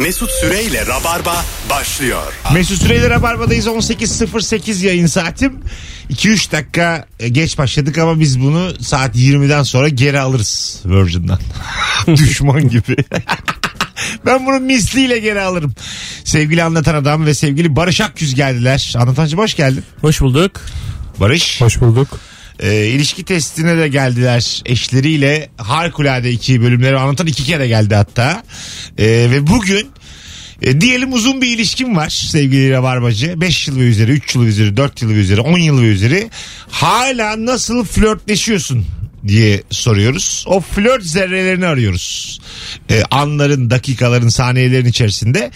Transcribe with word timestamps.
Mesut 0.00 0.30
Süreyle 0.30 0.86
Rabarba 0.86 1.44
başlıyor. 1.70 2.32
Mesut 2.52 2.82
Süreyle 2.82 3.10
Rabarba'dayız 3.10 3.66
18.08 3.66 4.86
yayın 4.86 5.06
saatim. 5.06 5.60
2-3 6.10 6.52
dakika 6.52 7.06
e, 7.20 7.28
geç 7.28 7.58
başladık 7.58 7.98
ama 7.98 8.20
biz 8.20 8.40
bunu 8.40 8.72
saat 8.80 9.16
20'den 9.16 9.62
sonra 9.62 9.88
geri 9.88 10.20
alırız 10.20 10.82
Virgin'dan. 10.84 11.38
Düşman 12.06 12.68
gibi. 12.68 12.96
ben 14.26 14.46
bunu 14.46 14.60
misliyle 14.60 15.18
geri 15.18 15.40
alırım. 15.40 15.74
Sevgili 16.24 16.62
anlatan 16.62 16.94
adam 16.94 17.26
ve 17.26 17.34
sevgili 17.34 17.76
Barış 17.76 18.00
Akgüz 18.00 18.34
geldiler. 18.34 18.94
Anlatancı 18.96 19.36
hoş 19.36 19.54
geldin. 19.54 19.84
Hoş 20.00 20.20
bulduk. 20.20 20.60
Barış. 21.20 21.60
Hoş 21.60 21.80
bulduk. 21.80 22.20
E, 22.60 22.86
ilişki 22.86 23.24
testine 23.24 23.78
de 23.78 23.88
geldiler 23.88 24.62
eşleriyle. 24.66 25.48
Harikulade 25.56 26.30
iki 26.30 26.62
bölümleri 26.62 26.98
anlatan 26.98 27.26
iki 27.26 27.44
kere 27.44 27.68
geldi 27.68 27.94
hatta. 27.94 28.42
E, 28.98 29.06
ve 29.06 29.46
bugün 29.46 29.90
e, 30.62 30.80
diyelim 30.80 31.12
uzun 31.12 31.40
bir 31.40 31.46
ilişkin 31.46 31.96
var 31.96 32.08
sevgili 32.08 32.70
Rabarbacı. 32.70 33.40
5 33.40 33.68
yıl 33.68 33.78
ve 33.78 33.82
üzeri, 33.82 34.12
3 34.12 34.34
yıl 34.34 34.44
ve 34.44 34.48
üzeri, 34.48 34.76
4 34.76 35.02
yıl 35.02 35.10
ve 35.10 35.14
üzeri, 35.14 35.40
10 35.40 35.58
yıl 35.58 35.82
ve 35.82 35.86
üzeri. 35.86 36.30
Hala 36.70 37.46
nasıl 37.46 37.84
flörtleşiyorsun 37.84 38.86
diye 39.28 39.62
soruyoruz. 39.70 40.44
O 40.48 40.60
flört 40.60 41.02
zerrelerini 41.02 41.66
arıyoruz. 41.66 42.40
E, 42.90 43.02
anların, 43.10 43.70
dakikaların, 43.70 44.28
saniyelerin 44.28 44.86
içerisinde 44.86 45.50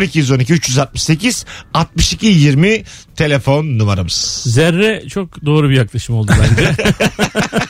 0212 0.00 0.52
368 0.52 1.44
62 1.74 2.26
20 2.26 2.82
telefon 3.16 3.78
numaramız. 3.78 4.42
Zerre 4.46 5.08
çok 5.08 5.44
doğru 5.44 5.70
bir 5.70 5.76
yaklaşım 5.76 6.14
oldu 6.14 6.32
bence. 6.40 6.74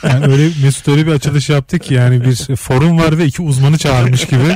Yani 0.03 0.25
öyle 0.25 0.49
Mesut 0.63 0.87
öyle 0.87 1.07
bir 1.07 1.11
açılış 1.11 1.49
yaptı 1.49 1.79
ki 1.79 1.93
yani 1.93 2.23
bir 2.25 2.55
forum 2.55 2.99
var 2.99 3.17
ve 3.17 3.25
iki 3.25 3.41
uzmanı 3.41 3.77
çağırmış 3.77 4.25
gibi. 4.25 4.55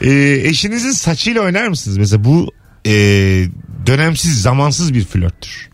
E, 0.00 0.40
eşinizin 0.48 0.90
saçıyla 0.90 1.42
oynar 1.42 1.68
mısınız? 1.68 1.98
Mesela 1.98 2.24
bu 2.24 2.52
e, 2.86 2.92
dönemsiz, 3.86 4.42
zamansız 4.42 4.94
bir 4.94 5.04
flörttür. 5.04 5.67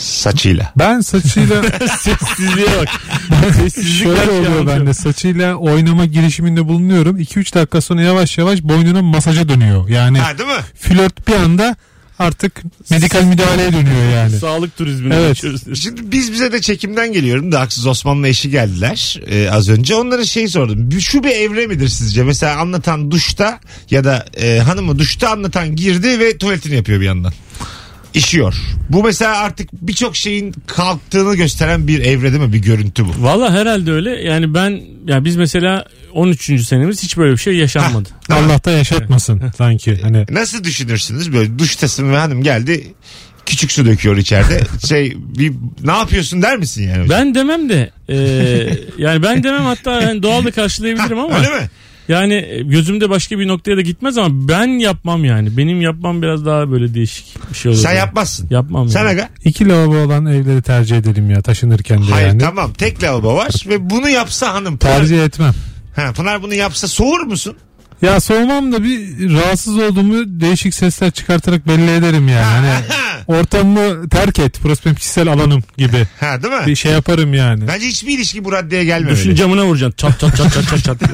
Saçıyla. 0.00 0.72
Ben 0.76 1.00
saçıyla 1.00 1.62
Sessizliğe 1.98 2.66
bak. 2.80 2.88
Sessizlik 3.54 3.94
şöyle 4.04 4.30
oluyor 4.30 4.66
bende 4.66 4.94
saçıyla 4.94 5.54
oynama 5.54 6.04
girişiminde 6.06 6.68
bulunuyorum. 6.68 7.18
2-3 7.18 7.54
dakika 7.54 7.80
sonra 7.80 8.02
yavaş 8.02 8.38
yavaş 8.38 8.62
boynuna 8.62 9.02
masaja 9.02 9.48
dönüyor. 9.48 9.88
Yani 9.88 10.18
Ha 10.18 10.38
değil 10.38 10.48
mi? 10.48 10.54
flört 10.74 11.28
bir 11.28 11.32
anda 11.34 11.76
artık 12.18 12.62
medikal 12.90 13.22
müdahaleye 13.22 13.72
dönüyor 13.72 14.12
yani. 14.14 14.38
Sağlık 14.38 14.76
turizmine 14.76 15.14
Evet. 15.16 15.28
geçiyoruz. 15.28 15.62
Şimdi 15.82 16.12
biz 16.12 16.32
bize 16.32 16.52
de 16.52 16.60
çekimden 16.60 17.12
geliyorum 17.12 17.52
da 17.52 17.60
Haksız 17.60 17.86
Osman'la 17.86 18.28
eşi 18.28 18.50
geldiler 18.50 19.20
e, 19.30 19.50
az 19.50 19.68
önce. 19.68 19.94
Onlara 19.94 20.24
şey 20.24 20.48
sordum. 20.48 21.00
Şu 21.00 21.24
bir 21.24 21.30
evre 21.30 21.66
midir 21.66 21.88
sizce? 21.88 22.22
Mesela 22.24 22.60
anlatan 22.60 23.10
duşta 23.10 23.60
ya 23.90 24.04
da 24.04 24.26
e, 24.40 24.58
hanımı 24.58 24.98
duşta 24.98 25.30
anlatan 25.30 25.76
girdi 25.76 26.18
ve 26.18 26.38
tuvaletini 26.38 26.74
yapıyor 26.76 27.00
bir 27.00 27.06
yandan. 27.06 27.32
İşiyor. 28.14 28.54
Bu 28.88 29.02
mesela 29.04 29.36
artık 29.36 29.68
birçok 29.72 30.16
şeyin 30.16 30.54
kalktığını 30.66 31.34
gösteren 31.36 31.88
bir 31.88 32.00
evre 32.00 32.32
değil 32.32 32.42
mi? 32.42 32.52
Bir 32.52 32.58
görüntü 32.58 33.04
bu. 33.04 33.24
Valla 33.24 33.52
herhalde 33.52 33.92
öyle. 33.92 34.10
Yani 34.10 34.54
ben 34.54 34.80
ya 35.06 35.24
biz 35.24 35.36
mesela 35.36 35.84
13. 36.12 36.66
senemiz 36.66 37.02
hiç 37.02 37.16
böyle 37.16 37.32
bir 37.32 37.38
şey 37.38 37.54
yaşanmadı. 37.56 38.08
Allah 38.30 38.64
da 38.64 38.70
yaşatmasın 38.70 39.42
sanki. 39.58 39.98
Hani 40.02 40.24
Nasıl 40.30 40.64
düşünürsünüz? 40.64 41.32
Böyle 41.32 41.58
duştasın 41.58 42.12
ve 42.12 42.16
hanım 42.16 42.42
geldi 42.42 42.94
küçük 43.46 43.72
su 43.72 43.86
döküyor 43.86 44.16
içeride. 44.16 44.60
Şey 44.88 45.16
bir 45.16 45.52
ne 45.84 45.92
yapıyorsun 45.92 46.42
der 46.42 46.56
misin 46.56 46.88
yani? 46.88 47.10
Ben 47.10 47.34
demem 47.34 47.68
de 47.68 47.90
e, 48.08 48.16
yani 48.98 49.22
ben 49.22 49.42
demem 49.42 49.64
hatta 49.64 50.00
yani 50.00 50.22
doğal 50.22 50.44
da 50.44 50.50
karşılayabilirim 50.50 51.18
ama 51.18 51.38
Öyle 51.38 51.48
mi? 51.48 51.70
Yani 52.10 52.34
e, 52.34 52.62
gözümde 52.62 53.10
başka 53.10 53.38
bir 53.38 53.48
noktaya 53.48 53.76
da 53.76 53.80
gitmez 53.80 54.18
ama 54.18 54.28
ben 54.48 54.66
yapmam 54.78 55.24
yani. 55.24 55.56
Benim 55.56 55.80
yapmam 55.80 56.22
biraz 56.22 56.46
daha 56.46 56.70
böyle 56.70 56.94
değişik 56.94 57.50
bir 57.50 57.54
şey 57.56 57.72
olur. 57.72 57.78
Sen 57.80 57.90
yani. 57.90 57.98
yapmazsın. 57.98 58.46
Yapmam 58.50 58.88
Sen 58.88 59.00
yani. 59.00 59.10
aga? 59.10 59.28
iki 59.44 59.68
lavabo 59.68 59.96
olan 59.96 60.26
evleri 60.26 60.62
tercih 60.62 60.96
edelim 60.96 61.30
ya 61.30 61.42
taşınırken 61.42 61.98
de 62.02 62.06
Hayır 62.10 62.26
yani. 62.28 62.38
tamam 62.38 62.72
tek 62.72 63.02
lavabo 63.02 63.36
var 63.36 63.50
ve 63.68 63.90
bunu 63.90 64.08
yapsa 64.08 64.54
hanım. 64.54 64.78
Pınar, 64.78 64.96
Tercih 64.98 65.24
etmem. 65.24 65.54
ha, 65.96 66.12
Pınar 66.12 66.42
bunu 66.42 66.54
yapsa 66.54 66.88
soğur 66.88 67.20
musun? 67.20 67.56
Ya 68.02 68.20
soğumam 68.20 68.72
da 68.72 68.84
bir 68.84 69.30
rahatsız 69.34 69.78
olduğumu 69.78 70.40
değişik 70.40 70.74
sesler 70.74 71.10
çıkartarak 71.10 71.68
belli 71.68 71.90
ederim 71.90 72.28
yani. 72.28 72.44
Hani 72.66 72.70
ortamımı 73.26 74.08
terk 74.08 74.38
et. 74.38 74.56
Burası 74.64 74.84
benim 74.84 74.96
kişisel 74.96 75.28
alanım 75.28 75.62
gibi. 75.78 76.06
Ha 76.20 76.42
değil 76.42 76.54
mi? 76.54 76.66
Bir 76.66 76.76
şey 76.76 76.92
yaparım 76.92 77.34
yani. 77.34 77.68
Bence 77.68 77.86
hiçbir 77.86 78.18
ilişki 78.18 78.44
bu 78.44 78.52
raddeye 78.52 78.84
gelmemeli. 78.84 79.16
Düşün 79.16 79.34
camına 79.34 79.64
vuracaksın. 79.64 79.96
Çat 79.96 80.20
çat 80.20 80.36
çat 80.36 80.52
çat 80.52 80.68
çat 80.68 80.84
çat. 80.84 81.00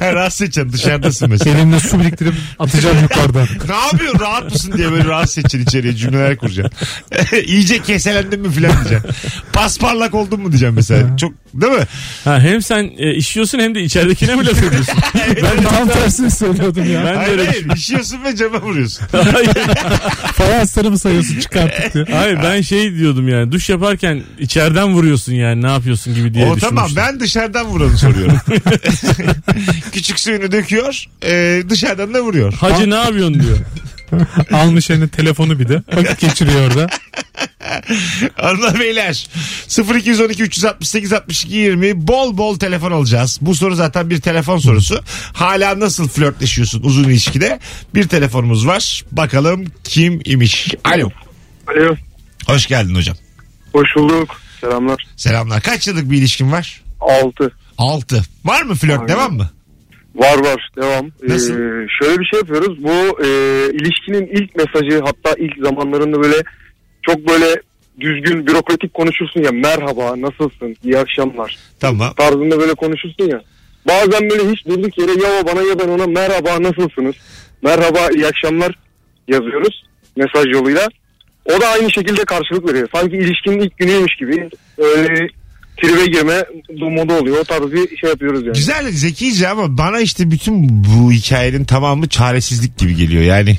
Ha, 0.00 0.12
Rahatsız 0.14 0.42
edeceksin 0.42 0.72
dışarıdasın 0.72 1.30
mesela. 1.30 1.56
Elimle 1.58 1.80
su 1.80 2.00
biriktirip 2.00 2.34
atacağım 2.58 2.96
yukarıdan. 3.02 3.48
ne 3.68 3.74
yapıyorsun 3.76 4.20
rahat 4.20 4.52
mısın 4.52 4.72
diye 4.76 4.92
böyle 4.92 5.04
rahatsız 5.04 5.38
edeceksin 5.38 5.62
içeriye 5.66 5.96
cümleler 5.96 6.36
kuracaksın. 6.36 6.78
İyice 7.46 7.82
keselendin 7.82 8.40
mi 8.40 8.50
filan 8.52 8.72
diyeceksin. 8.84 9.10
Pasparlak 9.52 10.14
oldun 10.14 10.40
mu 10.40 10.52
diyeceğim 10.52 10.74
mesela. 10.74 11.16
Çok 11.16 11.32
değil 11.54 11.72
mi? 11.72 11.84
Ha, 12.24 12.40
hem 12.40 12.62
sen 12.62 12.90
e, 12.98 13.14
işiyorsun 13.14 13.58
hem 13.58 13.74
de 13.74 13.82
içeridekine 13.82 14.34
mi 14.34 14.46
laf 14.46 14.58
ediyorsun? 14.58 14.94
Ben 15.42 15.64
tam 15.88 16.02
tersini 16.02 16.30
söylüyordum 16.30 16.92
ya. 16.92 17.04
Ben 17.04 17.12
de 17.12 17.16
Hayır 17.16 17.38
öyle 17.38 17.46
hayır 17.46 17.66
işiyorsun 17.76 18.24
ve 18.24 18.36
cama 18.36 18.62
vuruyorsun. 18.62 19.06
Hayır. 19.32 19.48
Fayansları 20.32 20.90
mı 20.90 20.98
sayıyorsun 20.98 21.40
çıkarttık 21.40 21.94
diye. 21.94 22.04
Hayır 22.18 22.38
ben 22.42 22.60
şey 22.60 22.94
diyordum 22.98 23.28
yani 23.28 23.52
duş 23.52 23.68
yaparken 23.68 24.22
içeriden 24.38 24.94
vuruyorsun 24.94 25.32
yani 25.32 25.62
ne 25.62 25.70
yapıyorsun 25.70 26.14
gibi 26.14 26.34
diye 26.34 26.44
o 26.44 26.56
düşünmüştüm. 26.56 26.76
tamam 26.76 26.90
ben 26.96 27.20
dışarıdan 27.20 27.66
vuranı 27.66 27.98
soruyorum. 27.98 28.36
Küçük 29.92 30.20
suyunu 30.20 30.52
döküyor 30.52 31.04
e, 31.24 31.62
dışarıdan 31.68 32.14
da 32.14 32.22
vuruyor. 32.22 32.52
Hacı 32.52 32.90
ne 32.90 32.94
yapıyorsun 32.94 33.34
diyor. 33.42 33.56
Almış 34.52 34.90
eline 34.90 35.08
telefonu 35.08 35.58
bir 35.58 35.68
de. 35.68 35.82
Vakit 35.92 36.20
geçiriyor 36.20 36.70
orada. 36.70 36.86
Hanımlar 38.36 38.80
beyler 38.80 39.28
0212 39.94 40.42
368 40.42 41.12
62 41.12 41.54
20 41.56 42.08
bol 42.08 42.36
bol 42.38 42.58
telefon 42.58 42.92
alacağız. 42.92 43.38
Bu 43.40 43.54
soru 43.54 43.74
zaten 43.74 44.10
bir 44.10 44.20
telefon 44.20 44.58
sorusu. 44.58 45.00
Hala 45.32 45.80
nasıl 45.80 46.08
flörtleşiyorsun 46.08 46.82
uzun 46.82 47.04
ilişkide? 47.04 47.58
Bir 47.94 48.08
telefonumuz 48.08 48.66
var. 48.66 49.04
Bakalım 49.12 49.64
kim 49.84 50.20
imiş? 50.24 50.74
Alo. 50.84 51.10
Alo. 51.66 51.96
Hoş 52.46 52.66
geldin 52.66 52.94
hocam. 52.94 53.16
Hoş 53.72 53.96
bulduk. 53.96 54.36
Selamlar. 54.60 55.06
Selamlar. 55.16 55.60
Kaç 55.62 55.88
yıllık 55.88 56.10
bir 56.10 56.16
ilişkin 56.18 56.52
var? 56.52 56.82
6. 57.00 57.52
6. 57.78 58.22
Var 58.44 58.62
mı 58.62 58.74
flört? 58.74 59.00
Aynen. 59.00 59.08
Devam 59.08 59.36
mı? 59.36 59.50
Var 60.16 60.38
var. 60.38 60.70
Devam. 60.76 61.10
Nasıl? 61.28 61.54
Ee, 61.54 61.86
şöyle 62.00 62.20
bir 62.20 62.24
şey 62.24 62.38
yapıyoruz. 62.38 62.84
Bu 62.84 63.22
e, 63.22 63.28
ilişkinin 63.72 64.26
ilk 64.26 64.56
mesajı 64.56 65.00
hatta 65.04 65.34
ilk 65.38 65.66
zamanlarında 65.66 66.22
böyle 66.22 66.36
çok 67.02 67.28
böyle 67.28 67.62
düzgün 68.00 68.46
bürokratik 68.46 68.94
konuşursun 68.94 69.42
ya. 69.42 69.50
Merhaba 69.52 70.20
nasılsın? 70.20 70.76
İyi 70.84 70.98
akşamlar. 70.98 71.56
Tamam. 71.80 72.14
Tarzında 72.14 72.60
böyle 72.60 72.74
konuşursun 72.74 73.28
ya. 73.28 73.42
Bazen 73.88 74.30
böyle 74.30 74.50
hiç 74.52 74.66
durduk 74.66 74.98
yere 74.98 75.10
ya 75.10 75.42
o 75.42 75.46
bana 75.46 75.62
ya 75.62 75.78
ben 75.78 75.88
ona 75.88 76.06
merhaba 76.06 76.62
nasılsınız? 76.62 77.14
Merhaba 77.62 77.98
iyi 78.14 78.26
akşamlar 78.26 78.78
yazıyoruz 79.28 79.86
mesaj 80.16 80.46
yoluyla. 80.46 80.88
O 81.44 81.60
da 81.60 81.68
aynı 81.68 81.90
şekilde 81.90 82.24
karşılık 82.24 82.68
veriyor. 82.68 82.88
Sanki 82.94 83.16
ilişkinin 83.16 83.60
ilk 83.60 83.76
günüymüş 83.76 84.16
gibi 84.16 84.48
öyle 84.78 85.28
tribe 85.82 86.06
girme 86.06 86.44
modu 86.90 87.12
oluyor. 87.14 87.36
O 87.38 87.44
tarz 87.44 87.72
bir 87.72 87.96
şey 87.96 88.10
yapıyoruz 88.10 88.42
yani. 88.46 88.54
Güzel 88.54 88.92
zekice 88.92 89.48
ama 89.48 89.78
bana 89.78 90.00
işte 90.00 90.30
bütün 90.30 90.84
bu 90.84 91.12
hikayenin 91.12 91.64
tamamı 91.64 92.08
çaresizlik 92.08 92.78
gibi 92.78 92.96
geliyor 92.96 93.22
yani. 93.22 93.50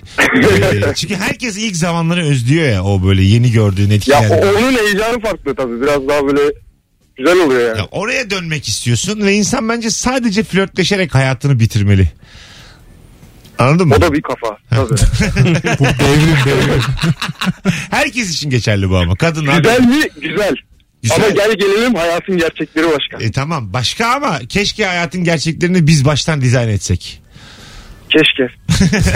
e, 0.91 0.93
çünkü 0.95 1.15
herkes 1.15 1.57
ilk 1.57 1.75
zamanları 1.75 2.25
özlüyor 2.25 2.69
ya 2.69 2.83
o 2.83 3.03
böyle 3.03 3.21
yeni 3.23 3.51
gördüğün 3.51 3.89
Ya 3.89 3.95
etkiler. 3.95 4.29
o- 4.29 4.57
onun 4.59 4.77
heyecanı 4.77 5.19
farklı 5.21 5.55
tabii. 5.55 5.81
Biraz 5.81 6.07
daha 6.07 6.27
böyle 6.27 6.41
güzel 7.17 7.39
oluyor 7.45 7.67
yani. 7.69 7.77
Ya 7.77 7.85
oraya 7.91 8.29
dönmek 8.29 8.67
istiyorsun 8.67 9.21
ve 9.25 9.33
insan 9.33 9.69
bence 9.69 9.89
sadece 9.91 10.43
flörtleşerek 10.43 11.15
hayatını 11.15 11.59
bitirmeli. 11.59 12.11
Anladın 13.59 13.87
mı? 13.87 13.95
O 13.97 14.01
da 14.01 14.13
bir 14.13 14.21
kafa. 14.21 14.57
Tabii. 14.69 14.89
Bu 15.79 15.83
devrim 15.85 16.37
devrim. 16.45 16.81
Herkes 17.91 18.29
için 18.33 18.49
geçerli 18.49 18.89
bu 18.89 18.97
ama. 18.97 19.15
Kadınlar. 19.15 19.57
güzel 19.57 19.81
mi? 19.81 20.01
Güzel. 20.21 20.55
Güzel. 21.09 21.25
Ama 21.25 21.29
gel 21.29 21.53
gelelim 21.53 21.95
hayatın 21.95 22.37
gerçekleri 22.37 22.85
başka. 22.85 23.25
E, 23.25 23.31
tamam 23.31 23.73
başka 23.73 24.07
ama 24.07 24.39
keşke 24.49 24.85
hayatın 24.85 25.23
gerçeklerini 25.23 25.87
biz 25.87 26.05
baştan 26.05 26.41
dizayn 26.41 26.69
etsek. 26.69 27.21
Keşke. 28.09 28.47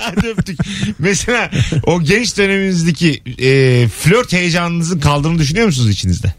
Hadi 0.00 0.26
öptük. 0.26 0.58
Mesela 0.98 1.50
o 1.86 2.02
genç 2.02 2.38
döneminizdeki 2.38 3.22
e, 3.38 3.88
flört 3.88 4.32
heyecanınızın 4.32 5.00
kaldığını 5.00 5.38
düşünüyor 5.38 5.66
musunuz 5.66 5.90
içinizde? 5.90 6.34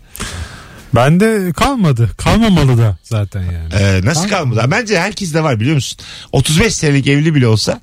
Bende 0.96 1.54
kalmadı. 1.54 2.10
Kalmamalı 2.18 2.78
da 2.78 2.98
zaten 3.04 3.42
yani. 3.42 3.74
Ee, 3.80 4.06
nasıl 4.06 4.30
kalmadı? 4.30 4.68
Bence 4.72 5.00
herkes 5.00 5.34
de 5.34 5.44
var 5.44 5.60
biliyor 5.60 5.76
musun? 5.76 6.00
35 6.32 6.76
senelik 6.76 7.08
evli 7.08 7.36
bile 7.36 7.48
olsa 7.48 7.82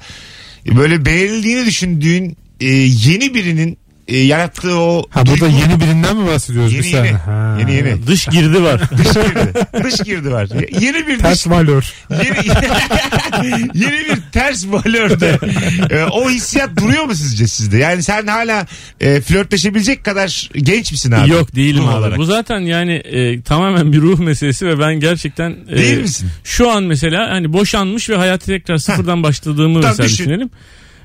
e, 0.66 0.76
böyle 0.76 1.04
beğenildiğini 1.04 1.66
düşündüğün 1.66 2.36
e, 2.60 2.66
yeni 2.74 3.34
birinin 3.34 3.78
e, 4.08 4.18
yarattığı 4.18 4.78
o 4.78 5.02
Ha 5.10 5.26
burada 5.26 5.44
duygu- 5.46 5.60
yeni 5.60 5.80
birinden 5.80 6.16
mi 6.16 6.26
bahsediyoruz 6.28 6.72
Yeni 6.72 6.82
bir 6.84 6.88
saniye? 6.90 7.06
yeni. 7.06 7.16
Ha. 7.18 7.56
Yeni 7.60 7.74
yeni. 7.74 8.06
Dış 8.06 8.26
girdi 8.26 8.62
var. 8.62 8.80
Dış 8.98 9.06
girdi. 9.14 9.52
Dış 9.84 9.96
girdi 10.04 10.32
var. 10.32 10.48
Yeni 10.80 11.06
bir 11.06 11.14
dış 11.14 11.22
Ters 11.22 11.46
valör. 11.48 11.92
yeni, 12.10 13.68
yeni 13.74 13.92
bir 14.04 14.18
ters 14.32 14.66
valörde 14.66 15.38
e, 15.90 16.04
o 16.04 16.30
hissiyat 16.30 16.70
duruyor 16.80 17.04
mu 17.04 17.14
sizce 17.14 17.46
sizde? 17.48 17.76
Yani 17.78 18.02
sen 18.02 18.26
hala 18.26 18.66
e, 19.00 19.20
flörtleşebilecek 19.20 20.04
kadar 20.04 20.50
genç 20.56 20.92
misin 20.92 21.12
abi? 21.12 21.30
Yok 21.30 21.54
değilim 21.54 21.82
Ruh 21.82 21.88
abi. 21.88 21.96
olarak. 21.96 22.18
Bu 22.18 22.24
zaten 22.24 22.60
yani 22.60 22.92
e, 22.92 23.42
tamamen 23.42 23.92
bir 23.92 24.00
ruh 24.00 24.18
meselesi 24.18 24.66
ve 24.66 24.78
ben 24.78 25.00
gerçekten 25.00 25.56
e, 25.68 25.76
Değil 25.78 25.98
misin? 26.00 26.28
Şu 26.44 26.70
an 26.70 26.82
mesela 26.84 27.30
hani 27.30 27.52
boşanmış 27.52 28.10
ve 28.10 28.16
hayata 28.16 28.46
tekrar 28.46 28.78
sıfırdan 28.78 29.22
başladığımı 29.22 29.80
Tamam, 29.80 29.90
mesela 29.90 30.08
düşün. 30.08 30.24
düşünelim. 30.24 30.50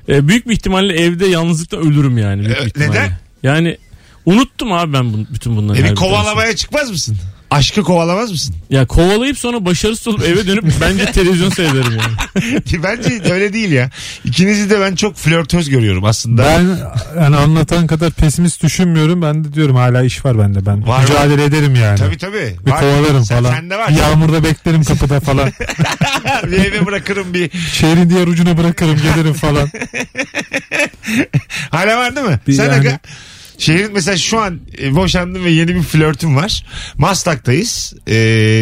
E, 0.08 0.28
büyük 0.28 0.48
bir 0.48 0.52
ihtimalle 0.52 0.92
evde 0.94 1.26
yalnızlıkla 1.26 1.78
ölürüm 1.78 2.18
yani. 2.18 2.44
Büyük 2.44 2.56
E, 2.58 2.60
bir 2.60 2.66
ihtimalle. 2.66 2.90
neden? 2.90 3.18
Yani 3.42 3.78
unuttum 4.26 4.72
abi 4.72 4.92
ben 4.92 5.12
bu, 5.12 5.18
bütün 5.34 5.56
bunları. 5.56 5.78
E, 5.78 5.80
her 5.82 5.86
bir 5.86 5.90
bir 5.90 5.96
tanesini. 5.96 6.08
kovalamaya 6.18 6.56
çıkmaz 6.56 6.90
mısın? 6.90 7.16
Aşkı 7.54 7.82
kovalamaz 7.82 8.30
mısın? 8.30 8.54
Ya 8.70 8.86
kovalayıp 8.86 9.38
sonra 9.38 9.64
başarısız 9.64 10.08
olup 10.08 10.24
eve 10.24 10.46
dönüp 10.46 10.64
bence 10.80 11.04
televizyon 11.12 11.50
seyrederim 11.50 11.92
yani. 11.92 12.62
Ki 12.64 12.82
Bence 12.82 13.32
öyle 13.32 13.52
değil 13.52 13.72
ya. 13.72 13.90
İkinizi 14.24 14.70
de 14.70 14.80
ben 14.80 14.94
çok 14.94 15.16
flörtöz 15.16 15.68
görüyorum 15.70 16.04
aslında. 16.04 16.44
Ben 16.44 16.78
yani 17.22 17.36
anlatan 17.36 17.86
kadar 17.86 18.10
pesimist 18.10 18.62
düşünmüyorum. 18.62 19.22
Ben 19.22 19.44
de 19.44 19.52
diyorum 19.54 19.76
hala 19.76 20.02
iş 20.02 20.24
var 20.24 20.38
bende. 20.38 20.66
Ben 20.66 20.86
Var, 20.88 21.02
mücadele 21.02 21.44
ederim 21.44 21.74
yani. 21.74 21.98
Tabii 21.98 22.18
tabii. 22.18 22.56
Bir 22.66 22.70
Var. 22.70 22.80
kovalarım 22.80 23.24
Sen- 23.24 23.38
falan. 23.42 23.50
Sende 23.54 23.76
var. 23.78 23.88
Yağmurda 23.88 24.44
beklerim 24.44 24.84
kapıda 24.84 25.20
falan. 25.20 25.48
bir 26.46 26.64
eve 26.64 26.86
bırakırım 26.86 27.34
bir. 27.34 27.50
Şehrin 27.72 28.10
diğer 28.10 28.26
ucuna 28.26 28.58
bırakırım 28.58 28.96
gelirim 29.02 29.32
falan. 29.34 29.70
Hala 31.70 31.96
var 31.98 32.16
değil 32.16 32.26
mi? 32.26 32.38
Bir 32.48 32.52
Sen 32.52 32.64
yani- 32.64 32.74
aga. 32.74 32.98
Şehrin 33.58 33.92
mesela 33.92 34.16
şu 34.16 34.38
an 34.40 34.60
e, 34.82 34.94
boşandım 34.94 35.44
ve 35.44 35.50
yeni 35.50 35.74
bir 35.74 35.82
flörtüm 35.82 36.36
var. 36.36 36.66
Maslak'tayız. 36.98 37.94
E, 38.08 38.14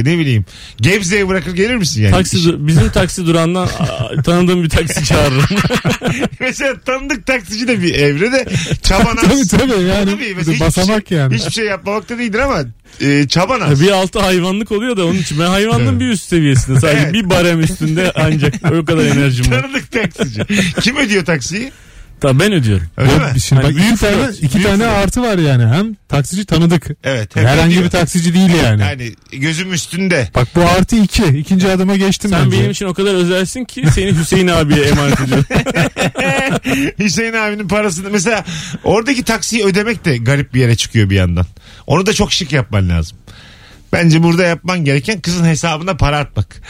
ne 0.04 0.18
bileyim. 0.18 0.44
Gebze'ye 0.80 1.28
bırakır 1.28 1.54
gelir 1.54 1.76
misin 1.76 2.02
yani? 2.02 2.12
Taksi, 2.12 2.36
du- 2.36 2.66
bizim 2.66 2.88
taksi 2.90 3.26
durağından 3.26 3.68
tanıdığım 4.24 4.62
bir 4.64 4.68
taksi 4.68 5.04
çağırırım. 5.04 5.44
mesela 6.40 6.74
tanıdık 6.86 7.26
taksici 7.26 7.68
de 7.68 7.82
bir 7.82 7.94
evrede 7.94 8.46
çaban 8.82 9.16
tabii 9.22 9.48
tabii 9.48 9.82
yani. 9.82 10.10
Tabii, 10.10 10.34
mesela 10.36 10.52
hiçbir 10.54 10.60
basamak 10.66 11.08
şey, 11.08 11.18
yani. 11.18 11.34
Hiçbir 11.34 11.50
şey 11.52 11.64
yapmamak 11.64 12.08
da 12.08 12.18
değildir 12.18 12.38
ama 12.38 12.58
e, 13.00 13.28
çaban 13.28 13.60
az. 13.60 13.82
bir 13.82 13.90
altı 13.90 14.18
hayvanlık 14.20 14.72
oluyor 14.72 14.96
da 14.96 15.06
onun 15.06 15.18
için 15.18 15.38
ben 15.38 15.46
hayvanlığın 15.46 16.00
bir 16.00 16.08
üst 16.08 16.28
seviyesinde 16.28 16.80
sadece 16.80 16.98
Evet. 17.02 17.14
bir 17.14 17.30
barem 17.30 17.60
üstünde 17.60 18.12
ancak 18.14 18.54
o 18.80 18.84
kadar 18.84 19.04
enerjim 19.04 19.52
var. 19.52 19.62
Tanıdık 19.62 19.92
taksici. 19.92 20.40
Kim 20.80 20.96
ödüyor 20.96 21.24
taksiyi? 21.24 21.72
Tabii 22.22 22.40
ben 22.40 22.52
ödüyorum. 22.52 22.86
Öyle 22.96 23.18
mi? 23.18 23.40
Şimdi 23.40 23.62
Hani 23.62 23.70
bak 23.74 23.80
büyük 23.80 23.92
iki 23.92 24.00
tane, 24.00 24.16
flört, 24.16 24.42
iki 24.42 24.54
büyük 24.54 24.66
tane 24.68 24.78
flört. 24.82 24.92
artı 25.06 25.22
var 25.22 25.38
yani. 25.38 25.66
Hem 25.66 25.94
taksici 26.08 26.44
tanıdık. 26.44 26.86
Evet. 27.04 27.36
hep 27.36 27.44
Herhangi 27.46 27.68
ödüyor. 27.70 27.84
bir 27.84 27.90
taksici 27.90 28.34
değil 28.34 28.50
yani. 28.64 28.82
Yani 28.82 29.12
gözüm 29.32 29.72
üstünde. 29.72 30.28
Bak 30.34 30.48
bu 30.56 30.60
artı 30.60 30.96
iki. 30.96 31.24
İkinci 31.24 31.68
adıma 31.70 31.96
geçtim 31.96 32.30
Sen 32.30 32.44
bence. 32.46 32.58
benim 32.58 32.70
için 32.70 32.86
o 32.86 32.94
kadar 32.94 33.14
özelsin 33.14 33.64
ki 33.64 33.84
seni 33.94 34.18
Hüseyin 34.18 34.48
abiye 34.48 34.84
emanet 34.84 35.20
ediyorum. 35.20 35.44
Hüseyin 36.98 37.32
abinin 37.32 37.68
parasını 37.68 38.10
mesela 38.10 38.44
oradaki 38.84 39.22
taksiyi 39.22 39.64
ödemek 39.64 40.04
de 40.04 40.16
garip 40.16 40.54
bir 40.54 40.60
yere 40.60 40.76
çıkıyor 40.76 41.10
bir 41.10 41.16
yandan. 41.16 41.46
Onu 41.86 42.06
da 42.06 42.12
çok 42.12 42.32
şık 42.32 42.52
yapman 42.52 42.88
lazım. 42.88 43.18
Bence 43.92 44.22
burada 44.22 44.42
yapman 44.42 44.84
gereken 44.84 45.20
kızın 45.20 45.44
hesabına 45.44 45.96
para 45.96 46.18
atmak. 46.18 46.46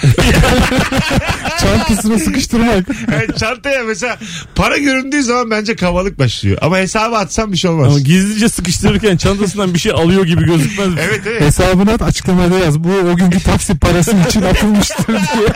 Çantasına 1.61 2.19
sıkıştırmak. 2.19 2.87
Yani 3.13 3.27
çantaya 3.39 3.83
mesela 3.83 4.19
para 4.55 4.77
göründüğü 4.79 5.23
zaman 5.23 5.51
bence 5.51 5.77
kavalık 5.77 6.19
başlıyor. 6.19 6.59
Ama 6.61 6.79
hesaba 6.79 7.19
atsan 7.19 7.53
bir 7.53 7.57
şey 7.57 7.71
olmaz. 7.71 7.89
Ama 7.89 7.99
gizlice 7.99 8.49
sıkıştırırken 8.49 9.17
çantasından 9.17 9.75
bir 9.75 9.79
şey 9.79 9.93
alıyor 9.93 10.25
gibi 10.25 10.45
gözükmez 10.45 10.89
evet 11.01 11.21
evet. 11.27 11.41
Hesabına 11.41 11.93
at 11.93 12.03
açıklamada 12.03 12.59
yaz. 12.59 12.79
Bu 12.79 12.91
o 13.13 13.17
günkü 13.17 13.41
taksi 13.41 13.79
parası 13.79 14.17
için 14.29 14.43
atılmıştır 14.43 15.07
diye. 15.09 15.49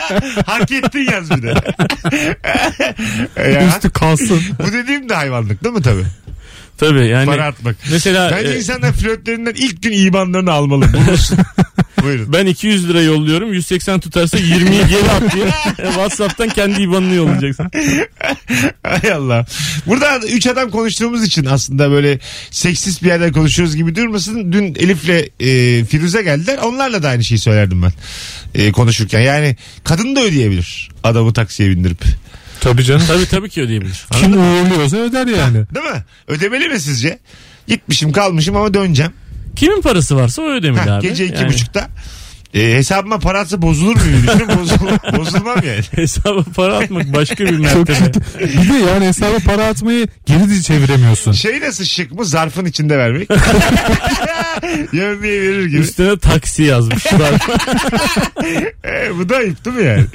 Hak 0.45 0.71
ettin 0.71 1.07
yaz 1.11 1.31
bir 1.31 1.41
de. 1.41 1.53
ya, 3.51 3.67
Üstü 3.67 3.89
kalsın. 3.89 4.41
bu 4.67 4.73
dediğim 4.73 5.09
de 5.09 5.13
hayvanlık 5.15 5.63
değil 5.63 5.75
mi 5.75 5.81
tabii? 5.81 6.05
Tabii 6.77 7.07
yani. 7.07 7.25
Para 7.25 7.45
atmak. 7.45 7.75
Mesela 7.91 8.31
Bence 8.31 8.53
e, 8.53 8.57
insanlar 8.57 8.93
flörtlerinden 8.93 9.53
ilk 9.57 9.83
gün 9.83 9.91
imanlarını 9.91 10.51
almalı. 10.51 10.93
Bulursun. 10.93 11.37
Buyurun. 12.03 12.33
ben 12.33 12.45
200 12.45 12.89
lira 12.89 13.01
yolluyorum 13.01 13.53
180 13.53 13.99
tutarsa 13.99 14.37
20'yi 14.37 14.87
geri 14.87 15.09
at 15.09 15.35
diye 15.35 15.45
Whatsapp'tan 15.77 16.49
kendi 16.49 16.81
IBAN'ını 16.81 17.13
yollayacaksın. 17.13 17.71
Hay 18.83 19.11
Allah. 19.11 19.45
Burada 19.85 20.19
üç 20.27 20.47
adam 20.47 20.71
konuştuğumuz 20.71 21.23
için 21.23 21.45
aslında 21.45 21.91
böyle 21.91 22.19
seksist 22.51 23.03
bir 23.03 23.07
yerden 23.07 23.31
konuşuyoruz 23.31 23.75
gibi 23.75 23.95
durmasın. 23.95 24.51
Dün 24.51 24.75
Elif'le 24.75 25.29
e, 25.39 25.85
Firuze 25.85 26.21
geldiler. 26.21 26.57
Onlarla 26.57 27.03
da 27.03 27.09
aynı 27.09 27.23
şeyi 27.23 27.39
söylerdim 27.39 27.81
ben 27.81 27.91
e, 28.55 28.71
konuşurken. 28.71 29.19
Yani 29.19 29.55
kadın 29.83 30.15
da 30.15 30.21
ödeyebilir 30.21 30.89
adamı 31.03 31.33
taksiye 31.33 31.69
bindirip. 31.69 32.03
Tabii 32.61 32.83
canım. 32.83 33.03
Tabii 33.07 33.25
tabii 33.25 33.49
ki 33.49 33.61
ödeyebilir. 33.61 34.05
Kim 34.11 34.33
uğurluyorsa 34.33 34.97
öder 34.97 35.27
yani. 35.27 35.53
Değil 35.75 35.85
mi? 35.85 36.03
Ödemeli 36.27 36.67
mi 36.69 36.79
sizce? 36.79 37.19
Gitmişim 37.67 38.11
kalmışım 38.11 38.55
ama 38.55 38.73
döneceğim. 38.73 39.11
Kimin 39.55 39.81
parası 39.81 40.15
varsa 40.15 40.41
o 40.41 40.45
ödemeli 40.49 40.89
Ha, 40.89 40.95
abi. 40.95 41.07
gece 41.07 41.25
iki 41.25 41.35
Yani 41.35 41.47
buçukta. 41.49 41.87
E, 42.53 42.59
hesabıma 42.75 43.19
para 43.19 43.39
atsa 43.39 43.61
bozulur? 43.61 43.95
Düşünün, 43.95 44.47
Bozul, 44.59 44.77
bozulmam 45.17 45.57
yani. 45.65 45.81
Hesaba 45.95 46.43
para 46.55 46.77
atmak 46.77 47.13
başka 47.13 47.43
bir 47.45 47.49
Çok 47.49 47.59
mertebe. 47.59 47.97
kötü. 47.99 48.19
Bir 48.39 48.69
de 48.73 48.77
yani 48.91 49.05
hesaba 49.05 49.37
para 49.45 49.65
atmayı 49.67 50.07
geri 50.25 50.49
de 50.49 50.61
çeviremiyorsun. 50.61 51.31
Şey 51.31 51.61
nasıl 51.61 51.83
şık 51.85 52.11
mı? 52.11 52.25
Zarfın 52.25 52.65
içinde 52.65 52.97
vermek. 52.97 53.29
Yemeği 54.93 55.41
verir 55.41 55.65
gibi. 55.65 55.77
Üstüne 55.79 56.17
taksi 56.19 56.63
yazmışlar. 56.63 57.31
E, 58.85 59.17
bu 59.19 59.29
da 59.29 59.35
ayıp 59.35 59.65
değil 59.65 59.75
mi 59.75 59.83
yani? 59.85 60.05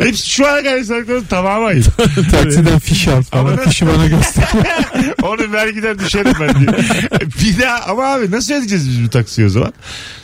Hepsi 0.00 0.30
şu 0.30 0.46
ana 0.48 0.62
kadar 0.62 0.82
saydıklarım 0.82 1.24
tamamı 1.24 1.66
ayıp. 1.66 1.84
Taksiden 2.30 2.78
fiş 2.78 3.08
al 3.08 3.12
Ama 3.12 3.22
falan. 3.22 3.56
nasıl- 3.56 3.70
Fişi 3.70 3.86
bana 3.86 4.06
göster. 4.06 4.44
Onu 5.22 5.52
vergiden 5.52 5.98
düşerim 5.98 6.32
ben 6.40 6.54
diye. 6.54 6.68
Bir 7.42 7.62
daha 7.62 7.80
ama 7.92 8.04
abi 8.06 8.30
nasıl 8.30 8.54
ödeyeceğiz 8.54 8.88
biz 8.90 9.04
bu 9.04 9.10
taksiyi 9.10 9.46
o 9.46 9.50
zaman? 9.50 9.72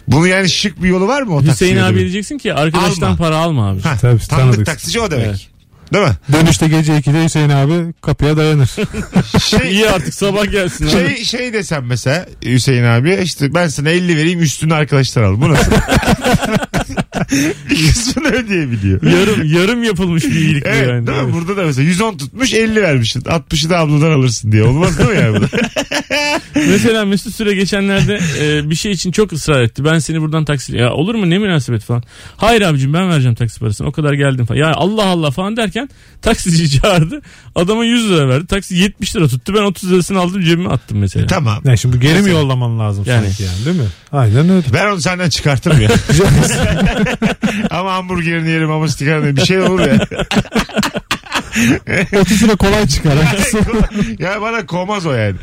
Bunun 0.09 0.27
yani 0.27 0.49
şık 0.51 0.83
bir 0.83 0.89
yolu 0.89 1.09
var 1.09 1.23
mı 1.23 1.35
o 1.35 1.45
taksiye? 1.45 1.53
Hüseyin 1.55 1.77
abi 1.77 1.83
ödemenin? 1.85 2.01
diyeceksin 2.01 2.39
ki 2.39 2.55
arkadaştan 2.55 3.07
Alma. 3.07 3.17
para 3.17 3.37
alma 3.37 3.69
abi. 3.71 3.81
Ha, 3.83 3.97
Tabii, 4.01 4.19
tanıdık 4.19 4.29
tanıdık. 4.31 4.67
taksici 4.67 5.01
o 5.01 5.11
demek. 5.11 5.27
Evet. 5.27 5.49
Değil 5.93 6.05
mi? 6.05 6.13
Dönüşte 6.33 6.69
gece 6.69 6.93
2'de 6.93 7.25
Hüseyin 7.25 7.49
abi 7.51 7.93
kapıya 8.03 8.37
dayanır. 8.37 8.71
Şey, 9.43 9.71
İyi 9.71 9.91
artık 9.91 10.15
sabah 10.15 10.51
gelsin 10.51 10.85
abi. 10.85 10.91
şey, 10.91 11.25
şey 11.25 11.53
desem 11.53 11.85
mesela 11.87 12.27
Hüseyin 12.45 12.85
abi 12.85 13.21
işte 13.23 13.55
ben 13.55 13.69
sana 13.69 13.91
50 13.91 14.17
vereyim 14.17 14.41
üstünü 14.43 14.75
arkadaşlar 14.75 15.23
al. 15.23 15.41
Bu 15.41 15.51
nasıl? 15.51 15.73
bir 17.71 17.87
kısmını 17.87 18.29
ödeyebiliyor. 18.29 19.03
Yarım 19.03 19.45
yarım 19.55 19.83
yapılmış 19.83 20.25
bir 20.25 20.31
iyilik 20.31 20.65
bu 20.65 20.69
Evet, 20.69 20.89
yani. 20.89 21.07
değil 21.07 21.19
mi? 21.19 21.25
Evet. 21.25 21.35
Burada 21.35 21.57
da 21.57 21.67
mesela 21.67 21.89
110 21.89 22.17
tutmuş 22.17 22.55
50 22.55 22.83
vermişsin. 22.83 23.21
60'ı 23.21 23.71
da 23.71 23.79
abladan 23.79 24.11
alırsın 24.11 24.53
diye. 24.53 24.63
Olmaz 24.65 24.99
değil 24.99 25.11
mi 25.11 25.17
yani 25.17 25.41
bu? 25.41 25.45
Mesela 26.55 27.05
Mesut 27.05 27.35
Süre 27.35 27.55
geçenlerde 27.55 28.19
e, 28.41 28.71
bir 28.71 28.75
şey 28.75 28.93
için 28.93 29.13
çok 29.13 29.33
ısrar 29.33 29.63
etti. 29.63 29.85
Ben 29.85 29.99
seni 29.99 30.21
buradan 30.21 30.45
taksi... 30.45 30.77
Ya 30.77 30.93
olur 30.93 31.15
mu 31.15 31.31
ne 31.31 31.39
münasebet 31.39 31.83
falan. 31.83 32.03
Hayır 32.37 32.63
abicim 32.63 32.93
ben 32.93 33.11
vereceğim 33.11 33.35
taksi 33.35 33.61
parasını. 33.61 33.87
O 33.89 33.93
kadar 33.93 34.13
geldim 34.13 34.47
falan. 34.47 34.59
Ya 34.59 34.73
Allah 34.75 35.05
Allah 35.07 35.31
falan 35.31 35.57
derken 35.57 35.89
taksici 36.23 36.71
çağırdı. 36.81 37.23
Adama 37.55 37.85
100 37.85 38.11
lira 38.11 38.29
verdi. 38.29 38.47
Taksi 38.47 38.75
70 38.77 39.17
lira 39.17 39.29
tuttu. 39.29 39.55
Ben 39.55 39.63
30 39.63 39.93
lirasını 39.93 40.19
aldım 40.19 40.43
cebime 40.43 40.69
attım 40.69 40.99
mesela. 40.99 41.27
tamam. 41.27 41.61
Ne 41.65 41.77
şimdi 41.77 41.97
bu 41.97 42.01
geri 42.01 42.23
mi 42.23 42.31
yollaman 42.31 42.79
lazım 42.79 43.05
Yani. 43.07 43.27
sanki 43.27 43.43
yani 43.43 43.65
değil 43.65 43.77
mi? 43.77 43.87
Aynen 44.13 44.49
öyle. 44.49 44.67
Ben 44.75 44.87
onu 44.87 45.01
senden 45.01 45.29
çıkartırım 45.29 45.81
ya. 45.83 45.89
ama 47.71 47.93
hamburgerini 47.93 48.51
yerim 48.51 48.71
ama 48.71 48.89
stikarını 48.89 49.37
bir 49.37 49.45
şey 49.45 49.61
olur 49.61 49.81
ya. 49.81 50.07
30 52.21 52.43
lira 52.43 52.57
kolay 52.57 52.87
çıkar. 52.87 53.13
ya 54.19 54.43
bana 54.43 54.67
kovmaz 54.67 55.07
o 55.07 55.13
yani. 55.13 55.37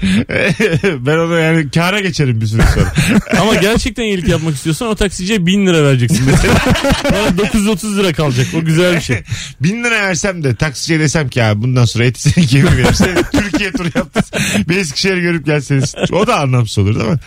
ben 0.99 1.17
onu 1.17 1.39
yani 1.39 1.69
kâra 1.69 1.99
geçerim 1.99 2.41
bir 2.41 2.47
süre 2.47 2.61
sonra. 2.73 2.93
Ama 3.41 3.55
gerçekten 3.55 4.03
iyilik 4.03 4.27
yapmak 4.27 4.55
istiyorsan 4.55 4.87
o 4.87 4.95
taksiciye 4.95 5.45
1000 5.45 5.67
lira 5.67 5.83
vereceksin 5.83 6.25
mesela. 6.25 6.55
Bana 7.03 7.37
930 7.37 7.97
lira 7.97 8.13
kalacak. 8.13 8.47
O 8.57 8.65
güzel 8.65 8.95
bir 8.95 9.01
şey. 9.01 9.23
Bin 9.59 9.83
lira 9.83 10.01
versem 10.01 10.43
de 10.43 10.55
taksiciye 10.55 10.99
desem 10.99 11.29
ki 11.29 11.43
abi 11.43 11.61
bundan 11.61 11.85
sonra 11.85 12.05
eti 12.05 12.21
senin 12.21 12.47
gibi 12.47 12.67
verim. 12.77 12.93
Seni 12.93 13.15
Türkiye 13.31 13.71
turu 13.71 13.89
yaptın. 13.95 14.23
Bir 14.69 14.77
Eskişehir'e 14.77 15.19
görüp 15.19 15.45
gelseniz. 15.45 15.95
O 16.11 16.27
da 16.27 16.39
anlamsız 16.39 16.77
olur 16.77 16.95
değil 16.95 17.09
mi? 17.09 17.19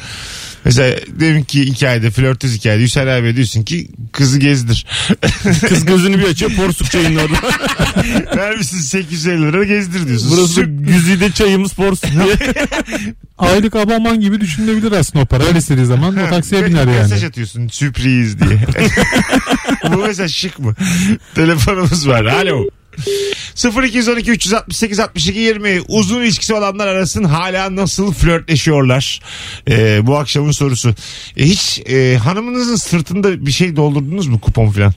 Mesela 0.65 0.97
demin 1.21 1.43
ki 1.43 1.67
hikayede 1.67 2.11
flörtöz 2.11 2.55
hikayede 2.59 2.83
Hüseyin 2.83 3.07
abi 3.07 3.37
diyorsun 3.37 3.63
ki 3.63 3.89
kızı 4.13 4.39
gezdir. 4.39 4.87
Kız 5.69 5.85
gözünü 5.85 6.19
bir 6.19 6.25
açıyor 6.25 6.53
porsuk 6.57 6.91
çayının 6.91 7.17
orada. 7.17 7.37
Vermişsin 8.37 8.79
850 8.79 9.43
lira 9.43 9.65
gezdir 9.65 10.07
diyorsun. 10.09 10.29
Burası 10.33 10.53
Sür- 10.53 10.67
güzide 10.67 11.31
çayımız 11.31 11.73
porsuk 11.73 12.11
diye. 12.11 12.37
Aylık 13.39 13.77
abonman 13.77 14.21
gibi 14.21 14.41
düşünülebilir 14.41 14.93
aslında 14.93 15.25
o 15.25 15.27
para. 15.27 15.45
Her 15.45 15.55
istediği 15.55 15.87
zaman 15.87 16.17
o 16.17 16.31
taksiye 16.31 16.67
biner 16.67 16.87
yani. 16.87 16.97
Mesaj 17.03 17.25
atıyorsun 17.25 17.69
sürpriz 17.69 18.41
diye. 18.41 18.61
Bu 19.93 19.97
mesaj 19.97 20.33
şık 20.37 20.59
mı? 20.59 20.75
Telefonumuz 21.35 22.09
var. 22.09 22.25
Alo. 22.25 22.65
0212 23.57 24.31
368 24.31 25.01
62 25.01 25.39
20 25.39 25.81
uzun 25.89 26.23
ilişkisi 26.23 26.55
olanlar 26.55 26.87
arasın 26.87 27.25
hala 27.25 27.77
nasıl 27.77 28.13
flörtleşiyorlar? 28.13 29.21
Ee, 29.71 30.07
bu 30.07 30.17
akşamın 30.17 30.51
sorusu. 30.53 30.95
E, 31.37 31.45
hiç 31.45 31.81
e, 31.91 32.17
hanımınızın 32.17 32.77
sırtında 32.77 33.47
bir 33.47 33.53
şey 33.53 33.77
doldurdunuz 33.77 34.27
mu 34.27 34.41
kupon 34.41 34.71
falan? 34.71 34.95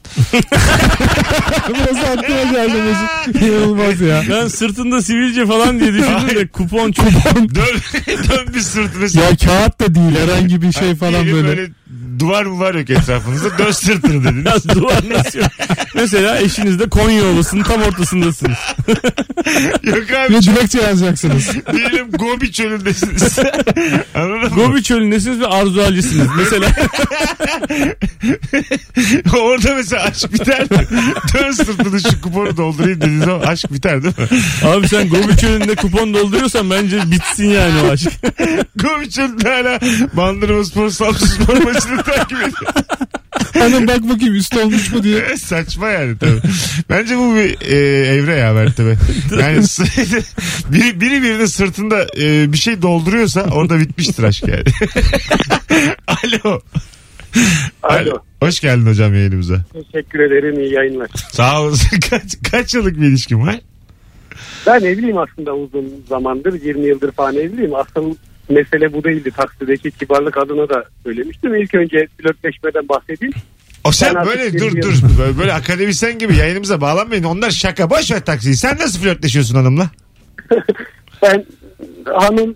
Biraz 1.68 1.98
aklıma 2.04 2.42
geldi 2.52 2.76
Mesut. 2.82 3.42
İnanılmaz 3.42 4.00
ya. 4.00 4.22
Ben 4.30 4.48
sırtında 4.48 5.02
sivilce 5.02 5.46
falan 5.46 5.80
diye 5.80 5.92
düşündüm 5.92 6.36
de 6.36 6.46
kupon 6.46 6.92
çok 6.92 7.06
dön, 7.54 7.80
dön 8.06 8.54
bir 8.54 8.60
sırtını. 8.60 9.22
Ya 9.22 9.36
kağıt 9.36 9.80
da 9.80 9.94
değil 9.94 10.16
herhangi 10.16 10.62
bir 10.62 10.72
şey 10.72 10.94
falan 10.94 11.24
Diyelim 11.24 11.46
böyle. 11.46 11.68
Duvar 12.18 12.44
mı 12.44 12.60
var 12.60 12.74
yok 12.74 12.90
etrafınızda 12.90 13.58
dön 13.58 13.70
sırtını 13.70 14.24
dediniz. 14.24 14.68
Duvar 14.74 15.00
nasıl 15.10 15.38
yok? 15.38 15.48
Mesela 15.94 16.40
eşiniz 16.40 16.78
de 16.78 16.88
Konya 16.88 17.24
Ovası'nın 17.24 17.62
tam 17.62 17.82
ortasındasınız. 17.82 18.58
yok 19.82 20.10
abi 20.12 20.34
Ve 20.34 20.42
dilekçe 20.42 20.78
yazacaksınız. 20.78 21.48
diyelim 21.72 22.10
Gobi 22.10 22.52
çölündesiniz. 22.52 23.38
Anladın 24.14 24.40
mı? 24.40 24.48
Gobi 24.48 24.82
çölündesiniz 24.82 25.40
ve 25.40 25.46
arzu 25.46 25.82
halcisiniz. 25.82 26.28
Mesela 26.36 26.68
Orada 29.40 29.74
mesela 29.74 30.02
aşk 30.02 30.32
biter 30.32 30.60
mi? 30.60 30.86
Dön 31.34 31.50
sırtını 31.50 32.00
şu 32.00 32.20
kuponu 32.20 32.56
doldurayım 32.56 33.00
dediğiniz 33.00 33.24
zaman 33.24 33.40
aşk 33.40 33.72
biter 33.72 34.02
değil 34.02 34.14
mi? 34.18 34.38
abi 34.64 34.88
sen 34.88 35.08
Gobi 35.08 35.36
çölünde 35.36 35.74
kupon 35.74 36.14
dolduruyorsan 36.14 36.70
bence 36.70 37.10
bitsin 37.10 37.50
yani 37.50 37.80
o 37.82 37.90
aşk. 37.90 38.08
Gobi 38.76 39.10
çölünde 39.10 39.48
hala 39.48 39.80
Bandırma 40.16 40.64
Spor 40.64 40.90
Samsun 40.90 41.26
Spor 41.26 41.56
maçını 41.76 42.02
takip 42.02 42.38
ediyor. 42.38 42.74
Hanım 43.58 43.88
bak 43.88 44.08
bakayım 44.08 44.34
üst 44.34 44.56
olmuş 44.56 44.92
mu 44.92 45.02
diye. 45.02 45.18
Evet, 45.18 45.38
Saçma 45.40 45.88
yani 45.88 46.18
tabii. 46.18 46.40
Bence 46.90 47.18
bu 47.18 47.34
bir 47.34 47.70
e, 47.70 47.76
evre 48.06 48.34
ya 48.34 48.52
mertebe. 48.52 48.96
Yani 49.40 49.56
biri, 50.72 51.00
biri 51.00 51.22
birinin 51.22 51.46
sırtında 51.46 52.06
e, 52.18 52.52
bir 52.52 52.58
şey 52.58 52.82
dolduruyorsa 52.82 53.42
orada 53.42 53.80
bitmiştir 53.80 54.22
aşk 54.22 54.48
yani. 54.48 54.64
Alo. 56.06 56.60
Alo. 57.82 58.18
Hoş 58.40 58.60
geldin 58.60 58.86
hocam 58.86 59.14
yayınımıza. 59.14 59.64
Teşekkür 59.72 60.20
ederim 60.20 60.60
iyi 60.60 60.72
yayınlar. 60.72 61.10
Sağ 61.32 61.62
olasın. 61.62 62.00
Kaç, 62.10 62.36
kaç 62.50 62.74
yıllık 62.74 63.00
bir 63.00 63.06
ilişkin 63.06 63.46
var? 63.46 63.60
Ben 64.66 64.80
evliyim 64.80 65.18
aslında 65.18 65.54
uzun 65.54 66.04
zamandır 66.08 66.62
20 66.62 66.86
yıldır 66.86 67.12
falan 67.12 67.34
evliyim. 67.36 67.74
Asıl 67.74 68.14
mesele 68.48 68.92
bu 68.92 69.04
değildi. 69.04 69.30
Taksideki 69.30 69.90
kibarlık 69.90 70.36
adına 70.38 70.68
da 70.68 70.84
söylemiştim. 71.04 71.54
İlk 71.54 71.74
önce 71.74 72.08
flörtleşmeden 72.18 72.88
bahsedeyim. 72.88 73.34
O 73.84 73.92
sen 73.92 74.14
Ben 74.14 74.26
böyle 74.26 74.58
dur 74.58 74.82
dur 74.82 74.94
böyle, 75.18 75.38
böyle 75.38 75.52
akademisyen 75.52 76.18
gibi 76.18 76.36
yayınımıza 76.36 76.80
bağlanmayın. 76.80 77.24
Onlar 77.24 77.50
şaka. 77.50 77.90
Boş 77.90 78.10
ver 78.10 78.24
taksiyi. 78.24 78.56
Sen 78.56 78.76
nasıl 78.78 79.00
flörtleşiyorsun 79.00 79.54
hanımla? 79.54 79.90
Ben 81.22 81.44
hanım 82.04 82.54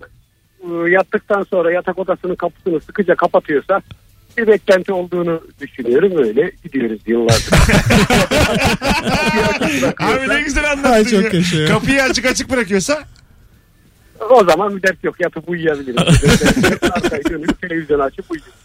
e, 0.61 0.91
yattıktan 0.91 1.47
sonra 1.51 1.73
yatak 1.73 1.99
odasının 1.99 2.35
kapısını 2.35 2.81
sıkıca 2.81 3.15
kapatıyorsa 3.15 3.83
bir 4.39 4.47
beklenti 4.47 4.93
olduğunu 4.93 5.41
düşünüyorum. 5.61 6.13
Öyle 6.17 6.53
gidiyoruz 6.65 7.01
yıllardır. 7.07 7.53
Abi 9.99 10.29
ne 10.29 10.43
güzel 10.43 10.71
anlattın 10.73 10.93
Ay, 10.93 11.05
çok 11.05 11.55
ya. 11.55 11.67
Kapıyı 11.67 12.03
açık 12.03 12.27
açık 12.27 12.51
bırakıyorsa 12.51 13.05
o 14.31 14.45
zaman 14.45 14.77
bir 14.77 14.83
dert 14.83 15.05
yok. 15.05 15.21
Yatıp 15.21 15.49
uyuyabilirim. 15.49 15.99
Arkayı 16.93 17.25
dönüp 17.25 17.61
televizyon 17.63 18.01
açıp 18.01 18.25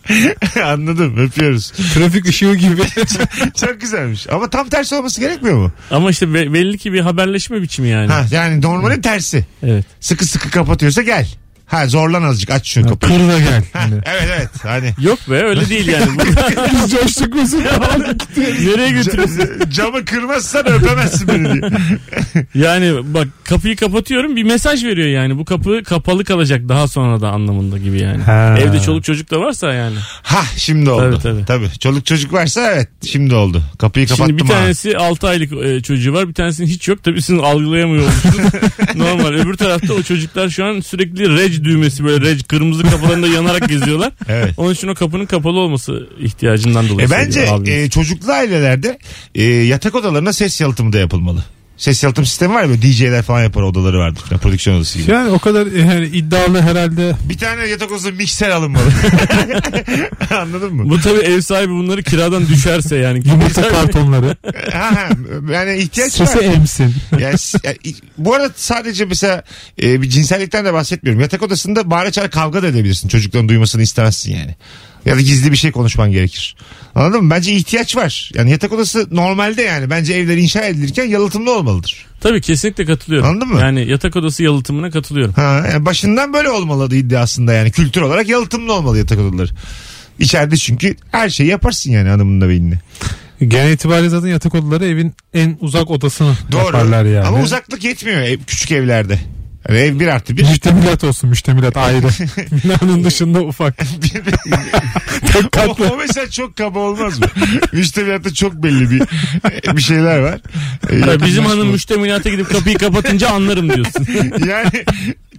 anladım 0.63 1.17
öpüyoruz. 1.17 1.71
Trafik 1.71 2.25
ışığı 2.27 2.55
gibi. 2.55 2.81
Çok 3.59 3.81
güzelmiş. 3.81 4.27
Ama 4.29 4.49
tam 4.49 4.69
tersi 4.69 4.95
olması 4.95 5.21
gerekmiyor 5.21 5.57
mu? 5.57 5.71
Ama 5.91 6.09
işte 6.11 6.33
be- 6.33 6.53
belli 6.53 6.77
ki 6.77 6.93
bir 6.93 6.99
haberleşme 6.99 7.61
biçimi 7.61 7.87
yani. 7.89 8.07
Ha, 8.11 8.25
yani 8.31 8.61
normalin 8.61 9.01
tersi. 9.01 9.45
Evet. 9.63 9.85
Sıkı 9.99 10.25
sıkı 10.25 10.51
kapatıyorsa 10.51 11.01
gel. 11.01 11.27
Ha 11.65 11.87
zorlan 11.87 12.23
azıcık 12.23 12.49
aç 12.51 12.67
şunu 12.69 12.89
kapıyı. 12.89 13.17
Kır 13.19 13.27
da 13.27 13.39
gel. 13.39 13.63
Ha, 13.73 13.79
Hani. 13.81 13.95
evet 14.05 14.29
evet 14.37 14.49
hani. 14.63 14.93
Yok 15.01 15.19
be 15.29 15.43
öyle 15.43 15.69
değil 15.69 15.87
yani. 15.87 16.05
Biz 16.73 16.91
coştuk 16.91 17.35
Mesut. 17.35 17.59
Nereye 18.37 18.89
götürüyorsun? 18.91 19.49
Camı 19.71 20.05
kırmazsan 20.05 20.67
öpemezsin 20.67 21.27
beni 21.27 21.53
diye. 21.53 21.71
Yani 22.55 23.13
bak 23.13 23.27
kapıyı 23.43 23.75
kapatıyorum 23.75 24.35
bir 24.35 24.43
mesaj 24.43 24.83
veriyor 24.85 25.07
yani. 25.07 25.37
Bu 25.37 25.45
kapı 25.45 25.83
kapalı 25.83 26.23
kalacak 26.23 26.61
daha 26.69 26.87
sonra 26.87 27.21
da 27.21 27.29
anlamında 27.29 27.77
gibi 27.77 28.01
yani. 28.01 28.23
Ha. 28.23 28.55
Evde 28.59 28.79
çoluk 28.79 29.03
çocuk 29.03 29.31
da 29.31 29.39
varsa 29.39 29.73
yani. 29.73 29.95
Ha 30.23 30.41
şimdi 30.57 30.89
oldu. 30.89 31.19
Tabii, 31.23 31.45
tabii. 31.45 31.69
Çoluk 31.79 32.05
çocuk 32.05 32.33
varsa 32.33 32.71
evet 32.73 32.89
şimdi 33.07 33.35
oldu. 33.35 33.61
Kapıyı 33.79 34.07
kapattım 34.07 34.27
Şimdi 34.27 34.43
bir 34.43 34.47
tanesi 34.47 34.97
6 34.97 35.27
aylık 35.27 35.53
e, 35.65 35.81
çocuğu 35.81 36.13
var 36.13 36.29
bir 36.29 36.33
tanesinin 36.33 36.67
hiç 36.67 36.87
yok. 36.87 37.03
Tabii 37.03 37.21
sizin 37.21 37.39
algılayamıyor. 37.39 38.03
Normal. 38.95 39.33
Öbür 39.33 39.53
tarafta 39.53 39.93
o 39.93 40.01
çocuklar 40.03 40.49
şu 40.49 40.65
an 40.65 40.79
sürekli 40.79 41.29
rec 41.37 41.54
düğmesi 41.63 42.03
böyle 42.03 42.25
rec 42.25 42.43
kırmızı 42.43 42.83
kapılarında 42.83 43.27
yanarak 43.27 43.69
geziyorlar. 43.69 44.11
Evet. 44.29 44.53
Onun 44.57 44.73
için 44.73 44.87
o 44.87 44.95
kapının 44.95 45.25
kapalı 45.25 45.59
olması 45.59 46.09
ihtiyacından 46.19 46.89
dolayı. 46.89 47.07
E 47.07 47.11
bence 47.11 47.31
söylüyor 47.31 47.55
abimiz. 47.57 47.79
e, 47.85 47.89
çocuklu 47.89 48.31
ailelerde 48.31 48.99
e, 49.35 49.43
yatak 49.43 49.95
odalarına 49.95 50.33
ses 50.33 50.61
yalıtımı 50.61 50.93
da 50.93 50.97
yapılmalı. 50.97 51.43
Ses 51.77 52.03
yalıtım 52.03 52.25
sistemi 52.25 52.53
var 52.53 52.63
ya 52.63 52.69
böyle 52.69 52.81
DJ'ler 52.81 53.21
falan 53.21 53.43
yapar 53.43 53.61
odaları 53.61 53.99
vardır. 53.99 54.21
falan, 54.21 54.41
prodüksiyon 54.41 54.77
odası 54.77 54.99
gibi. 54.99 55.11
Yani 55.11 55.29
o 55.29 55.39
kadar 55.39 55.67
e, 55.67 55.79
yani 55.79 56.05
iddialı 56.05 56.61
herhalde. 56.61 57.15
Bir 57.29 57.37
tane 57.37 57.67
yatak 57.67 57.91
odası 57.91 58.11
mikser 58.11 58.49
alınmalı. 58.49 58.83
Anladın 60.41 60.73
mı? 60.73 60.89
Bu 60.89 61.01
tabii 61.01 61.19
ev 61.19 61.41
sahibi 61.41 61.71
bunları 61.71 62.03
kiradan 62.03 62.47
düşerse 62.47 62.95
yani. 62.95 63.21
Yumurta 63.27 63.67
kartonları. 63.67 64.37
ha, 64.71 64.91
ha, 64.95 65.09
yani 65.51 65.77
ihtiyaç 65.77 66.21
var. 66.21 66.25
Sesi 66.25 66.45
emsin. 66.45 66.95
Yani, 67.19 67.35
yani, 67.63 67.77
bu 68.17 68.33
arada 68.33 68.53
sadece 68.55 69.05
mesela 69.05 69.43
e, 69.83 70.01
bir 70.01 70.09
cinsellikten 70.09 70.65
de 70.65 70.73
bahsetmiyorum. 70.73 71.21
Yatak 71.21 71.41
odasında 71.41 71.91
bağıra 71.91 72.11
çağıra 72.11 72.29
kavga 72.29 72.63
da 72.63 72.67
edebilirsin. 72.67 73.09
Çocukların 73.09 73.49
duymasını 73.49 73.81
istemezsin 73.81 74.31
yani. 74.35 74.55
Ya 75.05 75.15
da 75.15 75.21
gizli 75.21 75.51
bir 75.51 75.57
şey 75.57 75.71
konuşman 75.71 76.11
gerekir. 76.11 76.55
Anladın 76.95 77.23
mı? 77.23 77.29
Bence 77.31 77.51
ihtiyaç 77.51 77.95
var. 77.95 78.31
Yani 78.33 78.51
yatak 78.51 78.71
odası 78.71 79.07
normalde 79.11 79.61
yani. 79.61 79.89
Bence 79.89 80.13
evler 80.13 80.37
inşa 80.37 80.61
edilirken 80.61 81.05
yalıtımlı 81.05 81.57
olmalıdır. 81.57 82.05
Tabii 82.21 82.41
kesinlikle 82.41 82.85
katılıyorum. 82.85 83.29
Anladın 83.29 83.47
mı? 83.47 83.59
Yani 83.59 83.89
yatak 83.89 84.15
odası 84.15 84.43
yalıtımına 84.43 84.89
katılıyorum. 84.89 85.33
Ha, 85.33 85.65
yani 85.71 85.85
başından 85.85 86.33
böyle 86.33 86.49
olmalıydı 86.49 87.19
aslında 87.19 87.53
yani. 87.53 87.71
Kültür 87.71 88.01
olarak 88.01 88.29
yalıtımlı 88.29 88.73
olmalı 88.73 88.97
yatak 88.97 89.19
odaları. 89.19 89.49
İçeride 90.19 90.57
çünkü 90.57 90.95
her 91.11 91.29
şeyi 91.29 91.49
yaparsın 91.49 91.91
yani 91.91 92.09
hanımınla 92.09 92.49
beyinle. 92.49 92.79
Genel 93.47 93.71
itibariyle 93.71 94.09
zaten 94.09 94.27
yatak 94.27 94.55
odaları 94.55 94.85
evin 94.85 95.13
en 95.33 95.57
uzak 95.61 95.91
odasını 95.91 96.33
Doğru. 96.51 96.65
yaparlar 96.65 97.05
yani. 97.05 97.27
Ama 97.27 97.41
uzaklık 97.41 97.83
yetmiyor 97.83 98.21
ev, 98.21 98.37
küçük 98.47 98.71
evlerde. 98.71 99.19
Yani 99.69 99.79
ev 99.79 99.99
bir 99.99 100.07
artı 100.07 100.37
bir. 100.37 100.43
Müştemilat 100.43 101.03
olsun 101.03 101.29
müştemilat 101.29 101.77
ayrı. 101.77 102.07
Binanın 102.63 103.03
dışında 103.03 103.41
ufak. 103.41 103.77
Tek 105.33 105.45
o, 105.45 105.49
katlı. 105.49 105.89
o 105.93 105.97
mesela 105.97 106.29
çok 106.29 106.55
kaba 106.55 106.79
olmaz 106.79 107.19
mı? 107.19 107.25
Müştemilatta 107.73 108.33
çok 108.33 108.53
belli 108.53 108.91
bir 108.91 109.01
bir 109.75 109.81
şeyler 109.81 110.19
var. 110.19 110.39
Ya 111.07 111.21
bizim 111.25 111.45
hanım 111.45 111.67
müştemilata 111.67 112.29
gidip 112.29 112.49
kapıyı 112.49 112.77
kapatınca 112.77 113.29
anlarım 113.29 113.73
diyorsun. 113.73 114.07
Yani 114.47 114.85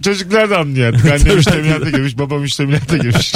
çocuklar 0.03 0.49
da 0.49 0.57
anlıyor 0.57 0.93
artık. 0.93 1.11
Anne 1.11 1.35
müştemilata 1.35 1.89
girmiş, 1.89 2.17
baba 2.17 2.37
müştemilata 2.37 2.97
girmiş. 2.97 3.33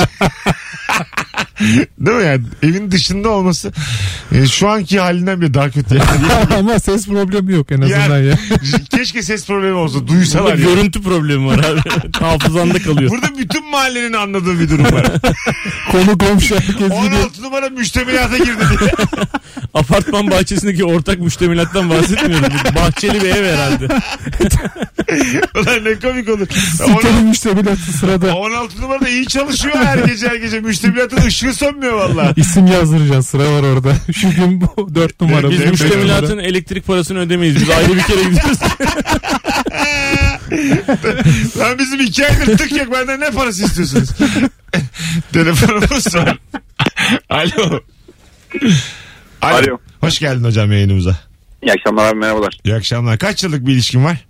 Değil 1.99 2.17
mi 2.17 2.23
yani? 2.25 2.41
Evin 2.63 2.91
dışında 2.91 3.29
olması 3.29 3.71
e, 4.31 4.47
şu 4.47 4.69
anki 4.69 4.99
halinden 4.99 5.41
bile 5.41 5.53
daha 5.53 5.69
kötü. 5.69 5.95
Yani. 6.31 6.55
Ama 6.59 6.79
ses 6.79 7.07
problemi 7.07 7.53
yok 7.53 7.71
en 7.71 7.81
azından 7.81 8.17
ya. 8.17 8.35
Keşke 8.89 9.23
ses 9.23 9.47
problemi 9.47 9.73
olsa. 9.73 10.07
Duysalar 10.07 10.57
ya. 10.57 10.65
görüntü 10.65 11.01
problemi 11.01 11.47
var 11.47 11.57
abi. 11.59 11.81
Hafızanda 12.19 12.79
kalıyor. 12.79 13.11
Burada 13.11 13.37
bütün 13.37 13.69
mahallenin 13.69 14.13
anladığı 14.13 14.59
bir 14.59 14.69
durum 14.69 14.85
var. 14.85 15.07
Konu 15.91 16.17
komşu 16.17 16.55
herkes 16.55 16.75
biliyor. 16.75 17.21
16 17.21 17.43
numara 17.43 17.69
müştemilata 17.69 18.37
girdi 18.37 18.63
diye. 18.79 18.91
Apartman 19.73 20.31
bahçesindeki 20.31 20.85
ortak 20.85 21.19
müştemilattan 21.19 21.89
bahsetmiyorum. 21.89 22.49
Bahçeli 22.75 23.21
bir 23.21 23.29
ev 23.29 23.45
herhalde. 23.53 23.87
Ulan 25.55 25.83
ne 25.85 25.99
komik 25.99 26.29
olur. 26.29 26.47
Sitenin 26.71 27.25
müştemilatı 27.27 27.91
sırada. 27.99 28.35
16 28.35 28.81
numarada 28.81 29.09
iyi 29.09 29.27
çalışıyor 29.27 29.75
her 29.75 29.97
gece 29.97 30.29
her 30.29 30.35
gece. 30.35 30.59
Müştemilatın 30.59 31.27
ışığı 31.27 31.50
sönmüyor 31.53 31.93
valla. 31.93 32.33
İsim 32.35 32.67
yazdıracağız 32.67 33.27
sıra 33.27 33.43
var 33.43 33.63
orada. 33.63 33.93
Şu 34.13 34.29
gün 34.29 34.61
bu 34.61 34.95
dört 34.95 35.21
numara. 35.21 35.49
Biz 35.49 35.65
müştemilatın 35.65 36.37
elektrik 36.37 36.87
parasını 36.87 37.19
ödemeyiz. 37.19 37.55
Biz 37.55 37.69
ayrı 37.69 37.95
bir 37.95 38.01
kere 38.03 38.23
gidiyoruz. 38.23 38.59
Lan 41.57 41.79
bizim 41.79 41.99
iki 41.99 42.27
aydır 42.27 42.57
tık 42.57 42.71
yok 42.71 42.91
benden 42.91 43.19
ne 43.19 43.31
parası 43.31 43.63
istiyorsunuz? 43.65 44.09
Telefonumuz 45.33 46.15
var. 46.15 46.37
Alo. 47.29 47.79
Alo. 49.41 49.55
Alo. 49.55 49.77
Hoş 49.99 50.19
geldin 50.19 50.43
hocam 50.43 50.71
yayınımıza. 50.71 51.15
İyi 51.63 51.71
akşamlar 51.73 52.11
abi 52.11 52.17
merhabalar. 52.19 52.57
İyi 52.63 52.75
akşamlar. 52.75 53.17
Kaç 53.17 53.43
yıllık 53.43 53.67
bir 53.67 53.73
ilişkin 53.73 54.03
var? 54.03 54.25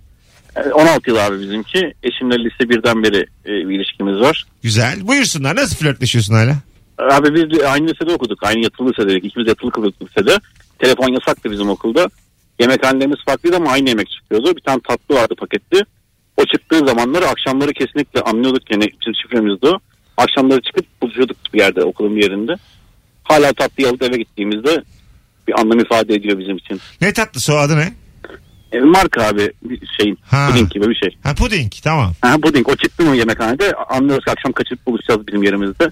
Ee, 0.56 0.60
16 0.60 1.10
yıl 1.10 1.16
abi 1.16 1.40
bizimki. 1.40 1.94
Eşimle 2.02 2.34
lise 2.34 2.68
birden 2.70 3.02
beri 3.02 3.26
e, 3.46 3.68
bir 3.68 3.76
ilişkimiz 3.76 4.20
var. 4.20 4.46
Güzel. 4.62 5.06
Buyursunlar. 5.06 5.56
Nasıl 5.56 5.76
flörtleşiyorsun 5.76 6.34
hala? 6.34 6.56
Abi 7.10 7.34
biz 7.34 7.58
de 7.58 7.68
aynı 7.68 7.86
lisede 7.88 8.12
okuduk. 8.14 8.42
Aynı 8.42 8.62
yatılı 8.64 8.90
lisedeydik. 8.90 9.24
İkimiz 9.24 9.48
yatılı 9.48 9.70
kılıyorduk 9.70 10.02
lisede. 10.02 10.36
Telefon 10.78 11.08
yasaktı 11.12 11.50
bizim 11.50 11.68
okulda. 11.68 12.06
Yemekhanelerimiz 12.60 13.18
farklıydı 13.26 13.56
ama 13.56 13.70
aynı 13.70 13.88
yemek 13.88 14.10
çıkıyordu. 14.10 14.56
Bir 14.56 14.60
tane 14.60 14.80
tatlı 14.88 15.14
vardı 15.14 15.34
paketli. 15.38 15.84
O 16.36 16.44
çıktığı 16.44 16.78
zamanları 16.86 17.26
akşamları 17.26 17.72
kesinlikle 17.72 18.20
anlıyorduk 18.20 18.70
yani 18.70 18.90
bizim 19.00 19.14
şifremizdi 19.14 19.66
o. 19.66 19.78
Akşamları 20.16 20.60
çıkıp 20.62 20.86
buluşuyorduk 21.02 21.36
bir 21.54 21.58
yerde 21.58 21.84
okulun 21.84 22.16
bir 22.16 22.22
yerinde. 22.22 22.54
Hala 23.24 23.52
tatlıyı 23.52 23.88
alıp 23.88 24.02
eve 24.02 24.16
gittiğimizde 24.16 24.84
bir 25.48 25.60
anlam 25.60 25.78
ifade 25.80 26.14
ediyor 26.14 26.38
bizim 26.38 26.56
için. 26.56 26.80
Ne 27.00 27.12
tatlısı 27.12 27.54
o 27.54 27.56
adı 27.56 27.76
ne? 27.76 27.92
E, 28.72 28.80
marka 28.80 29.26
abi 29.28 29.52
bir 29.62 29.80
şeyin 30.00 30.18
Ha. 30.30 30.48
puding 30.50 30.70
gibi 30.72 30.88
bir 30.88 30.94
şey. 30.94 31.16
Ha 31.22 31.34
puding 31.34 31.72
tamam. 31.84 32.12
Ha, 32.20 32.36
puding 32.42 32.68
o 32.68 32.76
çıktı 32.76 33.02
mı 33.04 33.16
yemekhanede 33.16 33.72
anlıyoruz 33.72 34.24
ki 34.24 34.30
akşam 34.30 34.52
kaçıp 34.52 34.86
buluşacağız 34.86 35.26
bizim 35.26 35.42
yerimizde. 35.42 35.90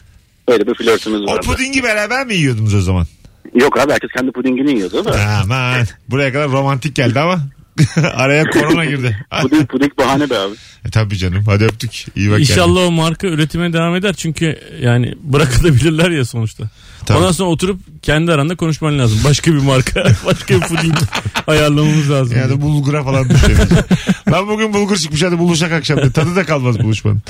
Böyle 0.51 0.67
bir 0.67 0.75
flörtümüz 0.75 1.23
O 1.23 1.27
vardı. 1.27 1.47
pudingi 1.47 1.83
beraber 1.83 2.27
mi 2.27 2.35
yiyordunuz 2.35 2.75
o 2.75 2.81
zaman? 2.81 3.07
Yok 3.55 3.79
abi 3.81 3.93
herkes 3.93 4.11
kendi 4.17 4.33
pudingini 4.33 4.71
yiyordu 4.71 5.05
da. 5.05 5.21
Aman 5.45 5.87
buraya 6.09 6.33
kadar 6.33 6.51
romantik 6.51 6.97
geldi 6.97 7.21
ama 7.21 7.41
araya 8.15 8.45
korona 8.45 8.85
girdi. 8.85 9.27
puding, 9.43 9.69
puding 9.69 9.99
bahane 9.99 10.31
be 10.31 10.39
abi. 10.39 10.55
E, 10.87 10.91
tabii 10.91 11.17
canım 11.17 11.45
hadi 11.47 11.65
öptük. 11.65 12.07
İyi 12.17 12.31
bak. 12.31 12.41
İnşallah 12.41 12.81
o 12.81 12.91
marka 12.91 13.27
üretime 13.27 13.73
devam 13.73 13.95
eder 13.95 14.13
çünkü 14.13 14.59
yani 14.81 15.15
bırakabilirler 15.23 16.11
ya 16.11 16.25
sonuçta. 16.25 16.65
Tabii. 17.07 17.19
Ondan 17.19 17.33
sonra 17.33 17.51
oturup 17.51 17.81
kendi 18.03 18.33
aranda 18.33 18.57
konuşman 18.57 18.99
lazım. 18.99 19.21
Başka 19.25 19.53
bir 19.53 19.59
marka, 19.59 20.05
başka 20.27 20.55
bir 20.55 20.61
puding 20.61 20.95
ayarlamamız 21.47 22.11
lazım. 22.11 22.39
Ya 22.39 22.51
da 22.51 22.61
bulgura 22.61 23.05
falan 23.05 23.31
düşelim. 23.31 23.69
Lan 24.33 24.49
bugün 24.49 24.75
bulgur 24.75 24.97
çıkmış 24.97 25.23
hadi 25.23 25.39
buluşak 25.39 25.73
akşam. 25.73 25.99
diye. 25.99 26.11
Tadı 26.11 26.37
da 26.37 26.47
kalmaz 26.47 26.79
buluşmanın. 26.79 27.23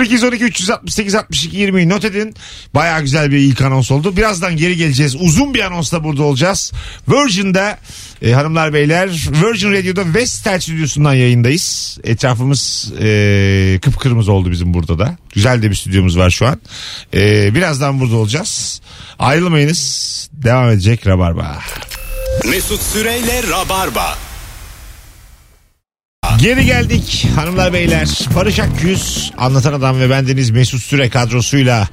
0212 0.00 0.44
368 0.44 1.14
62 1.14 1.56
20 1.56 1.88
not 1.88 2.04
edin. 2.04 2.34
Baya 2.74 3.00
güzel 3.00 3.30
bir 3.30 3.38
ilk 3.38 3.62
anons 3.62 3.90
oldu. 3.90 4.16
Birazdan 4.16 4.56
geri 4.56 4.76
geleceğiz. 4.76 5.16
Uzun 5.20 5.54
bir 5.54 5.60
anonsla 5.60 6.04
burada 6.04 6.22
olacağız. 6.22 6.72
Virgin'de 7.08 7.76
e, 8.22 8.32
hanımlar 8.32 8.72
beyler 8.72 9.08
Virgin 9.08 9.72
Radio'da 9.72 10.14
Vestel 10.14 10.60
stüdyosundan 10.60 11.14
yayındayız. 11.14 11.98
Etrafımız 12.04 12.92
e, 13.00 13.78
kıpkırmızı 13.82 14.32
oldu 14.32 14.50
bizim 14.50 14.74
burada 14.74 14.98
da. 14.98 15.16
Güzel 15.34 15.62
de 15.62 15.70
bir 15.70 15.74
stüdyomuz 15.74 16.18
var 16.18 16.30
şu 16.30 16.46
an. 16.46 16.60
E, 17.14 17.54
birazdan 17.54 18.00
burada 18.00 18.16
olacağız. 18.16 18.80
Ayrılmayınız. 19.18 20.10
Devam 20.32 20.70
edecek 20.70 21.06
Rabarba. 21.06 21.58
Mesut 22.50 22.82
Süreyle 22.82 23.42
Rabarba. 23.50 24.29
Geri 26.38 26.66
geldik 26.66 27.26
hanımlar 27.36 27.72
beyler. 27.72 28.08
Barış 28.36 28.58
Akyüz 28.58 29.32
anlatan 29.38 29.72
adam 29.72 30.00
ve 30.00 30.10
bendeniz 30.10 30.50
Mesut 30.50 30.82
Süre 30.82 31.08
kadrosuyla 31.08 31.88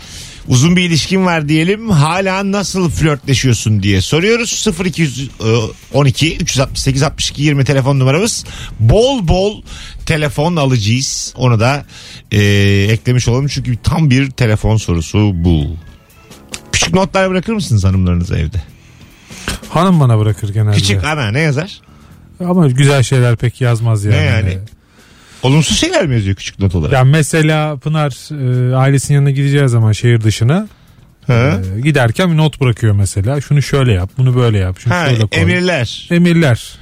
uzun 0.47 0.75
bir 0.75 0.83
ilişkin 0.83 1.25
var 1.25 1.49
diyelim. 1.49 1.89
Hala 1.89 2.51
nasıl 2.51 2.89
flörtleşiyorsun 2.89 3.83
diye 3.83 4.01
soruyoruz. 4.01 4.67
0212 4.85 6.37
368 6.37 7.03
62 7.03 7.43
20 7.43 7.65
telefon 7.65 7.99
numaramız. 7.99 8.45
Bol 8.79 9.27
bol 9.27 9.61
telefon 10.05 10.55
alacağız. 10.55 11.33
Onu 11.37 11.59
da 11.59 11.85
e, 12.31 12.41
eklemiş 12.91 13.27
olalım 13.27 13.47
çünkü 13.47 13.77
tam 13.83 14.09
bir 14.09 14.31
telefon 14.31 14.77
sorusu 14.77 15.31
bu. 15.33 15.77
Küçük 16.71 16.93
notlar 16.93 17.29
bırakır 17.29 17.53
mısınız 17.53 17.83
hanımlarınıza 17.83 18.37
evde? 18.37 18.63
Hanım 19.69 19.99
bana 19.99 20.19
bırakır 20.19 20.53
genelde. 20.53 20.75
Küçük 20.75 21.03
ana 21.03 21.31
ne 21.31 21.39
yazar? 21.39 21.81
Ama 22.45 22.67
güzel 22.67 23.03
şeyler 23.03 23.35
pek 23.35 23.61
yazmaz 23.61 24.05
yani. 24.05 24.17
Ne 24.17 24.23
yani? 24.23 24.57
Olumsuz 25.43 25.77
şeyler 25.77 26.07
mi 26.07 26.15
yazıyor 26.15 26.35
küçük 26.35 26.59
not 26.59 26.75
olarak? 26.75 26.93
Ya 26.93 27.03
mesela 27.03 27.77
Pınar 27.77 28.11
e, 28.71 28.75
ailesinin 28.75 29.15
yanına 29.15 29.31
gideceği 29.31 29.69
zaman 29.69 29.91
şehir 29.91 30.21
dışına 30.21 30.67
e, 31.29 31.53
giderken 31.83 32.31
bir 32.31 32.37
not 32.37 32.61
bırakıyor 32.61 32.93
mesela. 32.95 33.41
Şunu 33.41 33.61
şöyle 33.61 33.91
yap, 33.93 34.09
bunu 34.17 34.35
böyle 34.35 34.57
yap, 34.57 34.79
şunu 34.79 34.93
Ha, 34.93 35.05
şöyle 35.09 35.19
koy. 35.27 35.41
emirler. 35.41 36.07
Emirler. 36.11 36.77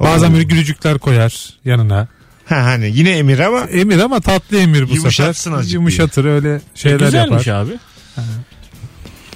Bazen 0.00 0.30
Oo. 0.30 0.32
böyle 0.32 0.44
gülücükler 0.44 0.98
koyar 0.98 1.50
yanına. 1.64 2.08
Ha 2.48 2.56
hani 2.64 2.90
yine 2.94 3.10
emir 3.10 3.38
ama 3.38 3.60
Emir 3.60 3.98
ama 3.98 4.20
tatlı 4.20 4.58
emir 4.58 4.90
bu 4.90 4.94
Yumuşatsın 4.94 5.42
sefer. 5.50 5.58
azıcık 5.58 5.74
Yumuşatır 5.74 6.24
öyle 6.24 6.60
şeyler 6.74 7.00
Güzelmiş 7.00 7.46
yapar. 7.46 7.62
abi. 7.66 7.72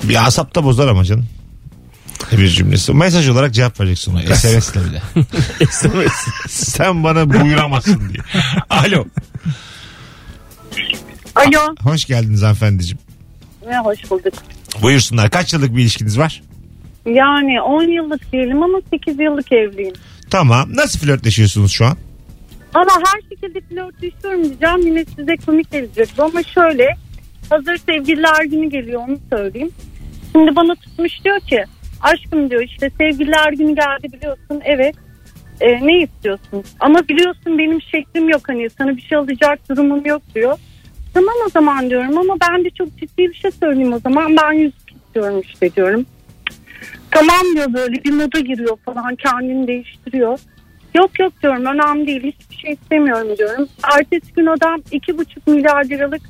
bir 0.03 0.27
asap 0.27 0.55
da 0.55 0.65
bozar 0.65 0.89
ama 0.89 1.05
canım. 1.05 1.27
Bir 2.33 2.49
cümlesi. 2.49 2.93
Mesaj 2.93 3.29
olarak 3.29 3.55
cevap 3.55 3.81
vereceksin 3.81 4.13
ona. 4.13 4.35
SMS'le 4.35 4.75
bir 4.75 4.93
de. 4.93 5.03
Sen 6.49 7.05
bana 7.05 7.31
buyuramazsın 7.31 8.01
diye. 8.13 8.43
Alo. 8.71 9.05
Alo. 11.35 11.75
Hoş 11.81 12.05
geldiniz 12.05 12.43
hanımefendiciğim. 12.43 12.99
Ne 13.69 13.79
hoş 13.79 14.11
bulduk. 14.11 14.35
Buyursunlar. 14.83 15.31
Kaç 15.31 15.53
yıllık 15.53 15.77
bir 15.77 15.83
ilişkiniz 15.83 16.19
var? 16.19 16.43
Yani 17.07 17.63
10 17.63 17.83
yıllık 17.83 18.33
diyelim 18.33 18.63
ama 18.63 18.79
8 18.93 19.21
yıllık 19.21 19.53
evliyim. 19.53 19.95
Tamam. 20.31 20.77
Nasıl 20.77 20.99
flörtleşiyorsunuz 20.99 21.73
şu 21.73 21.87
an? 21.87 21.97
Valla 22.75 22.91
her 23.07 23.21
şekilde 23.29 23.61
flörtleşiyorum 23.61 24.45
diyeceğim. 24.45 24.87
Yine 24.87 25.05
size 25.17 25.37
komik 25.47 25.71
gelecek 25.73 26.09
ama 26.19 26.43
şöyle. 26.43 26.89
Hazır 27.51 27.77
sevgililer 27.77 28.45
günü 28.45 28.71
geliyor 28.71 29.03
onu 29.09 29.19
söyleyeyim. 29.31 29.71
Şimdi 30.33 30.57
bana 30.57 30.75
tutmuş 30.75 31.13
diyor 31.25 31.41
ki 31.41 31.65
aşkım 32.05 32.51
diyor 32.51 32.63
işte 32.63 32.91
sevgililer 32.99 33.53
günü 33.53 33.75
geldi 33.75 34.13
biliyorsun 34.13 34.61
evet. 34.65 34.95
E, 35.61 35.87
ne 35.87 35.99
istiyorsun? 35.99 36.65
Ama 36.81 37.09
biliyorsun 37.09 37.59
benim 37.59 37.83
şeklim 37.83 38.29
yok 38.29 38.43
hani 38.47 38.71
sana 38.71 38.97
bir 38.97 39.03
şey 39.03 39.19
alacak 39.19 39.69
durumum 39.69 40.07
yok 40.07 40.23
diyor. 40.35 40.59
Tamam 41.15 41.35
o 41.47 41.51
zaman 41.51 41.91
diyorum 41.91 42.19
ama 42.19 42.37
ben 42.41 42.65
de 42.65 42.71
çok 42.71 42.99
ciddi 42.99 43.29
bir 43.29 43.35
şey 43.35 43.51
söyleyeyim 43.51 43.93
o 43.93 43.99
zaman 43.99 44.37
ben 44.37 44.53
yüzük 44.53 44.93
istiyorum 44.97 45.41
işte 45.45 45.75
diyorum. 45.75 46.07
Tamam 47.11 47.47
diyor 47.55 47.73
böyle 47.73 48.05
bir 48.05 48.13
moda 48.13 48.41
giriyor 48.41 48.77
falan 48.85 49.17
kendini 49.17 49.67
değiştiriyor. 49.67 50.39
Yok 50.95 51.21
yok 51.21 51.33
diyorum 51.43 51.67
önemli 51.67 52.07
değil 52.07 52.23
hiçbir 52.23 52.57
şey 52.57 52.73
istemiyorum 52.73 53.29
diyorum. 53.39 53.69
Ertesi 53.97 54.33
gün 54.33 54.47
adam 54.47 54.83
iki 54.91 55.19
buçuk 55.19 55.47
milyar 55.47 55.85
liralık 55.85 56.23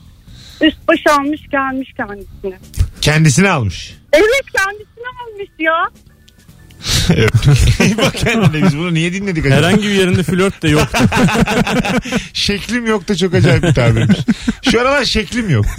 üst 0.62 0.88
baş 0.88 1.00
almış 1.18 1.48
gelmiş 1.50 1.92
kendisine. 1.96 2.58
Kendisini 3.00 3.50
almış. 3.50 3.94
Evet 4.14 4.44
kendisine 4.56 5.08
almış 5.26 5.50
ya. 5.58 5.90
Öptük. 7.10 7.98
Bak 7.98 8.14
kendine 8.16 8.66
biz 8.66 8.78
bunu 8.78 8.94
niye 8.94 9.12
dinledik 9.12 9.46
acaba? 9.46 9.56
Herhangi 9.58 9.82
bir 9.82 9.94
yerinde 9.94 10.22
flört 10.22 10.62
de 10.62 10.68
yok. 10.68 10.88
Şeklim 12.32 12.86
yok 12.86 13.08
da 13.08 13.16
çok 13.16 13.34
acayip 13.34 13.62
bir 13.62 13.74
tabirmiş. 13.74 14.18
Şu 14.70 14.80
aralar 14.80 15.04
şeklim 15.04 15.50
yok. 15.50 15.66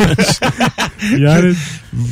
Yani 1.18 1.54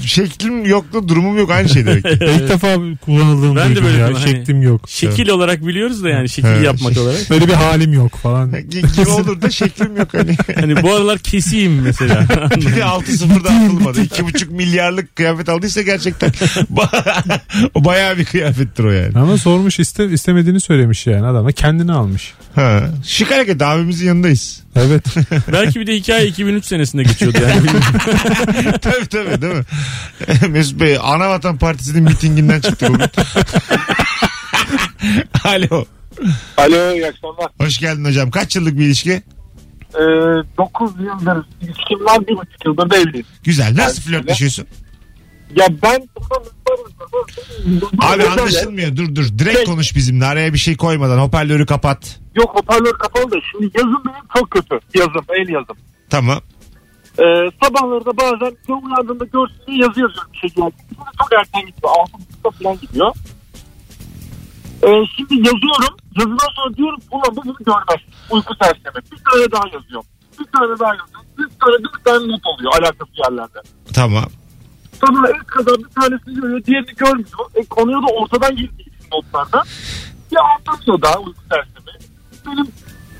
şeklim 0.06 0.66
yok 0.66 0.94
da 0.94 1.08
durumum 1.08 1.38
yok 1.38 1.52
aynı 1.52 1.70
şey 1.70 1.86
demek. 1.86 2.04
ki. 2.04 2.10
ilk 2.12 2.50
defa 2.50 2.76
kullanıldığını 3.06 3.56
Ben 3.56 3.66
de 3.72 3.76
duydum 3.76 3.84
böyle 3.86 3.98
ya. 3.98 4.06
hani- 4.08 4.20
Şeklim 4.20 4.62
yok. 4.62 4.86
Şekil 4.90 5.30
olarak 5.30 5.68
biliyoruz 5.68 6.04
da 6.04 6.10
yani 6.10 6.30
şekil 6.30 6.48
Evet. 6.50 6.66
yapmak 6.66 6.98
olarak. 6.98 7.30
Böyle 7.30 7.48
bir 7.48 7.54
halim 7.54 7.94
yok 7.94 8.16
falan. 8.18 8.52
Gibi 8.70 9.10
olur 9.10 9.42
da 9.42 9.50
şeklim 9.50 9.98
yok 9.98 10.08
hani. 10.12 10.38
Hani 10.56 10.84
bu 10.84 10.94
aralar 10.96 11.18
keseyim 11.20 11.82
mesela. 11.82 12.26
Bir 12.56 12.76
de 12.76 12.84
6 12.84 13.12
sıfırda 13.18 13.50
atılmadı. 13.50 14.02
2,5 14.02 14.50
milyarlık 14.52 15.16
kıyafet 15.16 15.50
aldıysa 15.50 15.82
gerçekten 15.82 16.30
ba- 16.74 17.40
o 17.74 17.86
bayağı 17.86 18.18
bir 18.18 18.26
kıyafettir 18.26 18.84
o 18.84 18.92
yani. 18.92 19.03
Ama 19.16 19.38
sormuş 19.38 19.80
iste, 19.80 20.06
istemediğini 20.10 20.60
söylemiş 20.60 21.08
yani 21.08 21.26
adama. 21.26 21.52
Kendini 21.52 21.92
almış. 21.94 22.34
Ha. 22.56 22.82
Şık 23.06 23.32
hareket 23.32 23.62
abimizin 23.62 24.08
yanındayız. 24.08 24.64
Evet. 24.76 25.04
Belki 25.52 25.80
bir 25.80 25.88
de 25.88 25.96
hikaye 25.96 26.28
2003 26.28 26.66
senesinde 26.66 27.04
geçiyordu 27.04 27.38
yani. 27.42 27.68
tabii 28.82 29.08
tabii 29.08 29.42
değil 29.42 29.54
mi? 29.54 29.64
Mesut 30.50 30.80
Bey 30.80 30.98
Anavatan 31.02 31.58
Partisi'nin 31.58 32.04
mitinginden 32.04 32.62
çıktık 32.62 32.90
bugün. 32.90 33.06
Alo. 35.44 35.86
Alo 36.58 36.94
iyi 36.94 37.08
akşamlar. 37.08 37.48
Hoş 37.62 37.80
geldin 37.80 38.06
hocam. 38.06 38.32
Kaç 38.32 38.56
yıllık 38.56 38.78
bir 38.78 38.86
ilişki? 38.86 39.24
Ee, 39.94 40.00
9 40.58 40.92
yıldır 41.00 41.46
ilişkim 41.62 42.06
var. 42.06 42.18
1,5 42.18 42.46
yıldır 42.66 42.90
da 42.90 42.98
evliyim. 42.98 43.26
Güzel. 43.44 43.76
Nasıl 43.78 44.02
Evet, 44.02 44.08
flörtleşiyorsun? 44.10 44.66
Ya 45.56 45.68
ben 45.84 46.08
Abi 48.00 48.24
anlaşılmıyor. 48.24 48.96
Dur 48.96 49.16
dur. 49.16 49.26
Direkt 49.40 49.56
Şey- 49.58 49.66
konuş 49.66 49.96
bizimle. 49.96 50.26
Araya 50.26 50.54
bir 50.54 50.58
şey 50.58 50.78
koymadan. 50.78 51.18
Hoparlörü 51.20 51.66
kapat. 51.66 52.20
Yok 52.36 52.56
hoparlör 52.56 52.94
kapalı 52.94 53.32
da 53.32 53.36
şimdi 53.52 53.72
yazım 53.78 54.04
benim 54.06 54.28
çok 54.38 54.52
kötü. 54.52 54.80
Yazım 54.96 55.26
el 55.30 55.50
yazım. 55.50 55.78
Tamam. 56.10 56.40
Ee, 57.20 57.24
sabahları 57.64 58.06
da 58.06 58.18
bazen 58.18 58.58
gün 58.68 58.74
uyandığında 58.88 59.26
görsün 59.26 59.56
diye 59.68 59.78
yazı 59.78 60.00
yazıyorum 60.00 60.32
bir 60.34 60.38
şey 60.38 60.50
geldi. 60.50 60.74
Şimdi 60.90 61.10
çok 61.20 61.34
erken 61.40 61.62
gidiyor. 61.62 61.92
6.30'da 61.94 62.50
falan 62.64 62.80
gidiyor. 62.82 63.12
Ee, 64.84 64.88
şimdi 65.18 65.34
yazıyorum. 65.36 65.96
Yazıdan 66.20 66.50
sonra 66.56 66.76
diyorum 66.78 67.00
ulan 67.12 67.36
bu 67.36 67.44
bunu 67.44 67.56
görmez. 67.66 68.02
Uyku 68.32 68.54
sersemi. 68.62 69.00
Bir 69.12 69.20
tane 69.32 69.52
daha 69.52 69.68
yazıyorum. 69.74 70.08
Bir 70.40 70.46
tane 70.46 70.80
daha 70.80 70.94
yazıyorum. 70.96 71.28
Bir 71.38 71.50
tane 71.60 71.78
bir 71.84 72.04
tane 72.04 72.32
not 72.34 72.42
oluyor 72.48 72.72
alakasız 72.80 73.16
yerlerde. 73.26 73.60
Tamam. 73.94 74.26
Sonra 75.08 75.30
ilk 75.30 75.48
kadar 75.48 75.76
bir 75.80 76.02
tanesini 76.02 76.42
görüyor, 76.42 76.64
diğerini 76.66 76.96
görmüyor. 76.98 77.40
E, 77.56 77.66
konuya 77.66 77.98
da 77.98 78.08
ortadan 78.22 78.54
için 78.54 78.70
notlarda. 79.12 79.64
Ya 80.32 80.42
anlamıyor 80.42 81.02
daha 81.02 81.20
uyku 81.20 81.42
sersemi. 81.50 82.04
Benim 82.46 82.68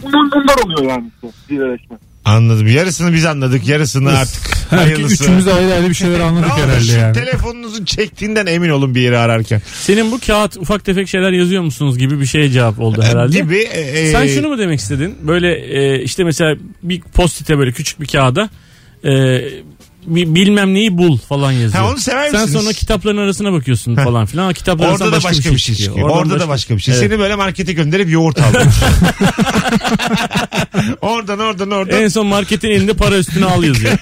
bunlar, 0.04 0.64
oluyor 0.66 0.90
yani 0.92 1.12
işte 1.16 1.38
zirveleşme. 1.50 1.98
Anladım. 2.26 2.68
Yarısını 2.68 3.14
biz 3.14 3.26
anladık. 3.26 3.68
Yarısını 3.68 4.18
artık 4.18 4.44
Herkes 4.70 4.96
hayırlısı. 4.96 5.24
üçümüz 5.24 5.46
de 5.46 5.54
ayrı 5.54 5.74
ayrı 5.74 5.90
bir 5.90 5.94
şeyler 5.94 6.20
anladık 6.20 6.54
olur 6.54 6.62
herhalde 6.62 6.84
şu 6.84 6.98
yani. 6.98 7.14
telefonunuzun 7.14 7.86
çektiğinden 7.86 8.46
emin 8.46 8.70
olun 8.70 8.96
bir 8.96 9.02
yeri 9.02 9.18
ararken. 9.18 9.62
Senin 9.66 10.12
bu 10.12 10.20
kağıt 10.28 10.58
ufak 10.58 10.86
tefek 10.86 11.08
şeyler 11.10 11.32
yazıyor 11.32 11.64
musunuz 11.64 11.98
gibi 11.98 12.20
bir 12.20 12.26
şeye 12.26 12.50
cevap 12.50 12.80
oldu 12.80 13.02
herhalde. 13.02 13.40
Gibi. 13.40 13.58
e, 13.58 13.80
e, 13.80 14.12
Sen 14.12 14.28
şunu 14.28 14.48
mu 14.50 14.58
demek 14.58 14.80
istedin? 14.80 15.16
Böyle 15.22 15.56
e, 15.56 16.04
işte 16.04 16.24
mesela 16.24 16.56
bir 16.84 17.02
postite 17.02 17.58
böyle 17.58 17.72
küçük 17.72 18.02
bir 18.02 18.08
kağıda 18.08 18.50
e, 19.06 19.12
bilmem 20.08 20.74
neyi 20.74 20.98
bul 20.98 21.18
falan 21.18 21.52
yazıyor. 21.52 21.84
Ha, 21.84 21.90
onu 21.90 21.98
sever 21.98 22.30
Sen 22.30 22.42
misiniz? 22.42 22.62
sonra 22.62 22.74
kitapların 22.74 23.18
arasına 23.18 23.54
bakıyorsun 23.54 23.96
falan 23.96 24.26
filan. 24.26 24.54
Kitaplar 24.54 24.90
Orada 24.90 25.12
da 25.12 25.24
başka 25.24 25.52
bir 25.52 25.58
şey 25.58 25.76
çıkıyor. 25.76 26.10
Oradan 26.10 26.18
Orada 26.18 26.40
da 26.40 26.48
başka 26.48 26.76
bir 26.76 26.82
şey. 26.82 26.96
Evet. 26.96 27.10
Seni 27.10 27.20
böyle 27.20 27.36
markete 27.36 27.74
gönderip 27.74 28.12
yoğurt 28.12 28.40
aldım. 28.42 28.62
oradan 31.02 31.40
oradan 31.40 31.72
oradan 31.72 32.02
En 32.02 32.08
son 32.08 32.28
marketin 32.28 32.70
elinde 32.70 32.94
para 32.94 33.18
üstüne 33.18 33.46
al 33.46 33.64
yazıyor. 33.64 33.94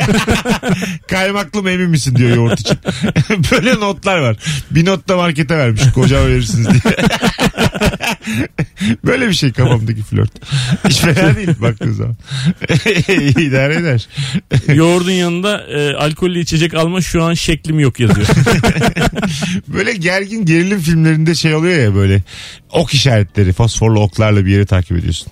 kaymaklı 1.08 1.62
mı 1.64 1.72
emin 1.72 1.90
misin 1.90 2.16
diyor 2.16 2.36
yoğurt 2.36 2.60
için. 2.60 2.78
böyle 3.52 3.76
notlar 3.76 4.18
var. 4.18 4.38
Bir 4.72 4.86
not 4.86 5.08
da 5.08 5.16
markete 5.16 5.58
vermiş. 5.58 5.82
Koca 5.96 6.28
verirsiniz 6.28 6.68
diye. 6.68 6.96
böyle 9.06 9.30
bir 9.30 9.34
şey 9.34 9.52
kafamdaki 9.52 10.04
flört. 10.04 10.32
Hiç 10.90 10.98
fena 10.98 11.36
değil 11.36 11.62
baktığın 11.62 11.92
zaman. 11.92 12.16
İdare 13.42 13.76
eder. 13.76 14.08
Yoğurdun 14.74 15.12
yanında 15.12 15.68
e, 15.68 15.94
alkollü 15.94 16.40
içecek 16.40 16.74
alma 16.74 17.02
şu 17.02 17.24
an 17.24 17.34
şeklim 17.34 17.80
yok 17.80 18.00
yazıyor. 18.00 18.28
Böyle 19.68 19.94
gergin 19.94 20.46
gerilim 20.46 20.80
filmlerinde 20.80 21.36
şey 21.36 21.56
oluyor 21.56 21.80
ya 21.80 21.96
böyle 21.96 22.22
ok 22.72 22.94
işaretleri 22.94 23.54
fosforlu 23.54 24.00
oklarla 24.00 24.46
bir 24.46 24.52
yeri 24.52 24.66
takip 24.66 24.98
ediyorsun. 24.98 25.28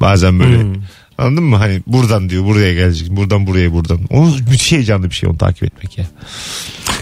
Bazen 0.00 0.40
böyle. 0.40 0.62
Hmm. 0.62 0.74
Anladın 1.18 1.44
mı? 1.44 1.56
Hani 1.56 1.82
buradan 1.86 2.30
diyor 2.30 2.44
buraya 2.44 2.74
gelecek. 2.74 3.10
Buradan 3.10 3.46
buraya 3.46 3.72
buradan. 3.72 4.00
O 4.10 4.26
müthiş 4.26 4.72
heyecanlı 4.72 5.10
bir 5.10 5.14
şey 5.14 5.28
onu 5.28 5.38
takip 5.38 5.62
etmek 5.62 5.98
ya. 5.98 6.06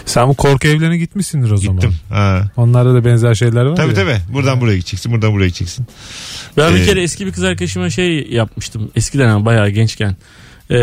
Sen 0.07 0.27
bu 0.29 0.33
korku 0.33 0.67
evlerine 0.67 0.97
gitmişsindir 0.97 1.51
o 1.51 1.57
zaman. 1.57 1.75
Gittim. 1.75 1.95
Ha. 2.09 2.43
Onlarda 2.57 2.93
da 2.93 3.05
benzer 3.05 3.35
şeyler 3.35 3.65
var 3.65 3.75
Tabii 3.75 3.89
ya. 3.89 3.95
tabii. 3.95 4.17
Buradan 4.33 4.61
buraya 4.61 4.75
gideceksin. 4.77 5.11
Buradan 5.11 5.33
buraya 5.33 5.47
gideceksin. 5.47 5.85
Ben 6.57 6.75
bir 6.75 6.79
Ee, 6.79 6.85
kere 6.85 7.01
eski 7.03 7.25
bir 7.25 7.31
kız 7.31 7.43
arkadaşıma 7.43 7.89
şey 7.89 8.27
yapmıştım. 8.31 8.91
Eskiden 8.95 9.29
ama 9.29 9.45
bayağı 9.45 9.69
gençken. 9.69 10.15
E, 10.71 10.77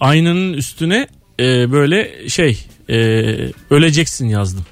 aynanın 0.00 0.52
üstüne 0.52 1.08
e, 1.40 1.72
böyle 1.72 2.28
şey 2.28 2.66
e, 2.90 2.96
öleceksin 3.70 4.26
yazdım. 4.28 4.64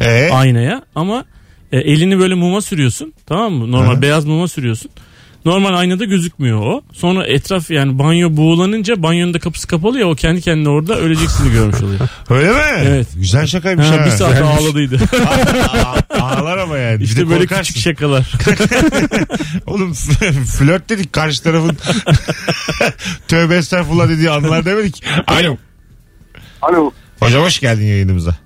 Ee? 0.00 0.28
aynaya 0.32 0.82
ama 0.94 1.24
e, 1.72 1.78
elini 1.78 2.18
böyle 2.18 2.34
muma 2.34 2.60
sürüyorsun 2.62 3.12
tamam 3.26 3.52
mı? 3.52 3.72
Normal 3.72 4.02
beyaz 4.02 4.24
muma 4.24 4.48
sürüyorsun. 4.48 4.90
Normal 5.44 5.74
aynada 5.74 6.04
gözükmüyor 6.04 6.60
o. 6.60 6.82
Sonra 6.92 7.26
etraf 7.26 7.70
yani 7.70 7.98
banyo 7.98 8.36
buğulanınca 8.36 9.02
banyonun 9.02 9.34
da 9.34 9.38
kapısı 9.38 9.68
kapalı 9.68 9.98
ya 9.98 10.06
o 10.08 10.14
kendi 10.14 10.40
kendine 10.40 10.68
orada 10.68 10.98
öleceksini 10.98 11.52
görmüş 11.52 11.82
oluyor. 11.82 12.00
Öyle 12.30 12.48
mi? 12.52 12.60
Evet. 12.84 13.08
Güzel 13.14 13.46
şakaymış 13.46 13.86
Ha, 13.86 14.00
ha. 14.00 14.04
bir 14.06 14.10
saat 14.10 14.42
ağladıydı. 14.42 14.98
Ağlar 16.20 16.58
ama 16.58 16.78
yani. 16.78 17.02
İşte 17.02 17.28
böyle 17.30 17.46
küçük 17.46 17.76
şakalar. 17.76 18.32
Oğlum 19.66 19.92
flört 20.58 20.88
dedik 20.88 21.12
karşı 21.12 21.42
tarafın 21.42 21.76
tövbe 23.28 23.56
estağfurullah 23.56 24.08
dediği 24.08 24.30
anılar 24.30 24.64
demedik. 24.64 25.04
Alo. 25.26 25.56
Alo. 26.62 26.90
Hocam 27.20 27.42
hoş 27.42 27.60
geldin 27.60 27.86
yayınımıza. 27.86 28.36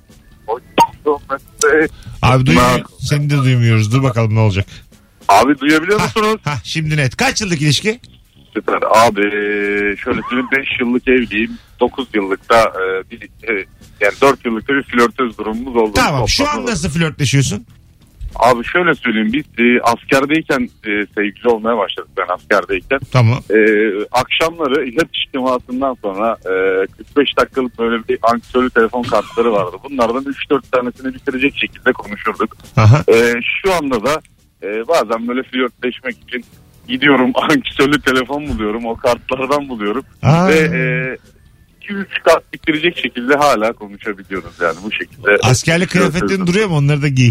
Abi 2.23 2.47
duymuyor. 2.47 2.81
Seni 3.01 3.31
de 3.31 3.37
duymuyoruz. 3.37 3.93
Dur 3.93 4.03
bakalım 4.03 4.35
ne 4.35 4.39
olacak. 4.41 4.67
Abi 5.29 5.59
duyabiliyor 5.59 6.01
musunuz? 6.01 6.41
Ha 6.45 6.55
şimdi 6.65 6.97
net. 6.97 7.17
Kaç 7.17 7.41
yıllık 7.41 7.63
ilişki? 7.63 8.01
Süper. 8.55 8.79
Abi 8.91 9.23
şöyle 9.97 10.21
söyleyeyim 10.23 10.49
5 10.53 10.81
yıllık 10.81 11.09
evliyim. 11.09 11.59
9 11.81 12.07
yıllıkta 12.15 12.61
e, 12.61 13.11
bir, 13.11 13.23
e, 13.23 13.65
yani 14.01 14.15
4 14.21 14.45
yıllıkta 14.45 14.75
bir 14.75 14.83
flörtöz 14.83 15.39
durumumuz 15.39 15.77
oldu. 15.77 15.93
Tamam. 15.95 16.29
Şu 16.29 16.49
an 16.49 16.67
nasıl 16.67 16.89
flörtleşiyorsun? 16.89 17.67
Abi 18.35 18.65
şöyle 18.65 18.95
söyleyeyim 18.95 19.33
biz 19.33 19.45
e, 19.59 19.81
askerdeyken 19.83 20.69
e, 20.87 20.91
sevgili 21.15 21.49
olmaya 21.49 21.79
başladık 21.79 22.11
ben 22.17 22.35
askerdeyken. 22.35 23.01
Tamam. 23.13 23.39
E, 23.51 23.59
akşamları 24.13 24.85
ilhat 24.89 25.09
içtimasından 25.17 25.97
sonra 26.03 26.37
e, 26.45 26.87
45 26.87 27.37
dakikalık 27.39 27.79
böyle 27.79 28.09
bir 28.09 28.19
anksiyonlu 28.23 28.71
telefon 28.71 29.03
kartları 29.03 29.53
vardı. 29.53 29.77
Bunlardan 29.85 30.25
3-4 30.25 30.61
tanesini 30.73 31.15
bitirecek 31.15 31.57
şekilde 31.57 31.93
konuşurduk. 31.93 32.57
Aha. 32.77 33.05
E, 33.09 33.33
şu 33.63 33.75
anda 33.75 34.05
da 34.05 34.23
e, 34.67 34.89
bazen 34.89 35.29
böyle 35.29 35.43
flörtleşmek 35.43 36.17
için 36.29 36.45
gidiyorum 36.89 37.33
anksiyonlu 37.51 38.01
telefon 38.01 38.49
buluyorum. 38.49 38.87
O 38.87 38.97
kartlardan 38.97 39.69
buluyorum. 39.69 40.05
Aa. 40.23 40.49
Ve 40.49 40.59
e, 40.59 41.17
2-3 41.87 42.07
kart 42.25 42.53
bitirecek 42.53 42.99
şekilde 42.99 43.35
hala 43.35 43.73
konuşabiliyoruz 43.73 44.53
yani 44.63 44.77
bu 44.85 44.93
şekilde. 44.93 45.37
Askerlik 45.43 45.91
kıyafetlerin 45.91 46.47
duruyor 46.47 46.69
mu? 46.69 46.77
Onları 46.77 47.03
da 47.03 47.09
giy. 47.09 47.31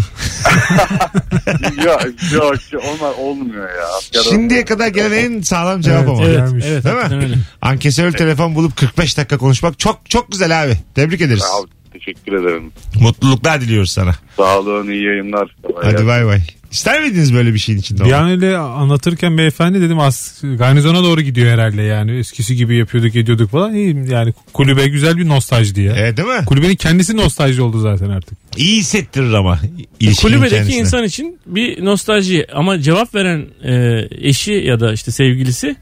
ya, 1.84 1.98
yok 2.32 2.54
onlar 2.74 3.14
olmuyor 3.18 3.68
ya. 3.68 3.86
Askerde 3.98 4.28
Şimdiye 4.28 4.64
kadar 4.64 4.88
gelen 4.88 5.12
en 5.12 5.40
sağlam 5.40 5.80
cevap 5.80 5.98
Evet, 5.98 6.08
ama. 6.08 6.24
evet. 6.26 6.64
evet. 6.66 6.84
Değil 6.84 6.96
mi? 6.96 7.24
öyle. 7.24 7.34
Ankesörlü 7.62 8.12
telefon 8.16 8.54
bulup 8.54 8.76
45 8.76 9.18
dakika 9.18 9.38
konuşmak 9.38 9.78
çok 9.78 10.10
çok 10.10 10.32
güzel 10.32 10.62
abi. 10.62 10.72
Tebrik 10.94 11.20
ederiz. 11.20 11.44
Abi, 11.60 11.70
teşekkür 12.06 12.32
ederim. 12.32 12.72
Mutluluklar 13.00 13.60
diliyoruz 13.60 13.90
sana. 13.90 14.14
Sağ 14.36 14.58
olun 14.58 14.90
iyi 14.90 15.04
yayınlar. 15.04 15.56
Kolay 15.62 15.82
Hadi 15.84 15.92
gelsin. 15.92 16.06
bay 16.08 16.26
bay. 16.26 16.40
İster 16.72 17.02
miydiniz 17.02 17.34
böyle 17.34 17.54
bir 17.54 17.58
şeyin 17.58 17.78
içinde 17.78 18.00
Bir 18.00 18.04
olmak? 18.04 18.20
an 18.20 18.30
öyle 18.30 18.56
anlatırken 18.56 19.38
beyefendi 19.38 19.80
dedim 19.80 19.98
as 19.98 20.42
garnizona 20.42 21.02
doğru 21.04 21.20
gidiyor 21.20 21.52
herhalde 21.52 21.82
yani. 21.82 22.18
Eskisi 22.18 22.56
gibi 22.56 22.76
yapıyorduk 22.76 23.16
ediyorduk 23.16 23.50
falan. 23.50 23.74
İyi 23.74 23.96
yani 24.10 24.34
kulübe 24.52 24.88
güzel 24.88 25.16
bir 25.16 25.28
nostalji 25.28 25.74
diye. 25.74 25.92
Evet 25.96 26.16
değil 26.16 26.28
mi? 26.28 26.44
Kulübenin 26.46 26.74
kendisi 26.76 27.16
nostalji 27.16 27.62
oldu 27.62 27.80
zaten 27.80 28.10
artık. 28.10 28.38
İyi 28.56 28.78
hissettirir 28.78 29.32
ama. 29.32 29.58
ilişkinin 30.00 30.32
Kulübedeki 30.32 30.54
kendisine. 30.56 30.80
insan 30.80 31.04
için 31.04 31.38
bir 31.46 31.84
nostalji 31.84 32.46
ama 32.52 32.80
cevap 32.80 33.14
veren 33.14 33.46
e, 33.64 34.02
eşi 34.28 34.52
ya 34.52 34.80
da 34.80 34.92
işte 34.92 35.10
sevgilisi 35.12 35.76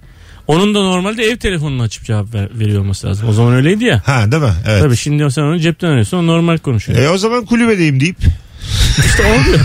onun 0.46 0.74
da 0.74 0.82
normalde 0.82 1.22
ev 1.24 1.36
telefonunu 1.36 1.82
açıp 1.82 2.04
cevap 2.04 2.34
ver- 2.34 2.48
veriyor 2.58 2.80
olması 2.80 3.06
lazım. 3.06 3.28
O 3.28 3.32
zaman 3.32 3.54
öyleydi 3.54 3.84
ya. 3.84 4.02
Ha 4.06 4.32
değil 4.32 4.42
mi? 4.42 4.52
Evet. 4.66 4.82
Tabii 4.82 4.96
şimdi 4.96 5.30
sen 5.30 5.42
onu 5.42 5.58
cepten 5.58 5.88
arıyorsun 5.88 6.16
o 6.18 6.26
normal 6.26 6.58
konuşuyor. 6.58 6.98
E 6.98 7.08
o 7.08 7.18
zaman 7.18 7.44
kulübedeyim 7.44 8.00
deyip. 8.00 8.16
İşte 9.06 9.22
oluyor. 9.22 9.60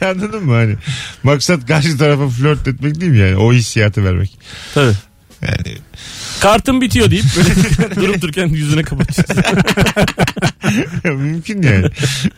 Anladın 0.14 0.44
mı 0.44 0.52
hani? 0.54 0.74
Maksat 1.22 1.66
karşı 1.66 1.98
tarafa 1.98 2.28
flört 2.28 2.68
etmek 2.68 3.00
değil 3.00 3.12
mi 3.12 3.18
yani? 3.18 3.36
O 3.36 3.52
hissiyatı 3.52 4.04
vermek. 4.04 4.38
Tabii. 4.74 4.92
Yani 5.44 5.78
Kartım 6.40 6.80
bitiyor 6.80 7.10
deyip 7.10 7.24
böyle 7.36 7.96
durup 7.96 8.22
dururken 8.22 8.46
yüzüne 8.46 8.82
kapatıyorsun. 8.82 9.36
mümkün 11.04 11.62
yani. 11.62 11.86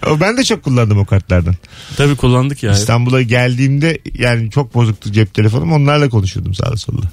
O 0.07 0.21
ben 0.21 0.37
de 0.37 0.45
çok 0.45 0.63
kullandım 0.63 0.99
o 0.99 1.05
kartlardan. 1.05 1.55
Tabii 1.97 2.17
kullandık 2.17 2.63
ya. 2.63 2.73
İstanbul'a 2.73 3.23
geldiğimde 3.23 3.99
yani 4.19 4.51
çok 4.51 4.75
bozuktu 4.75 5.13
cep 5.13 5.35
telefonum. 5.35 5.73
Onlarla 5.73 6.09
konuşuyordum 6.09 6.55
sağda 6.55 6.77
solda. 6.77 7.07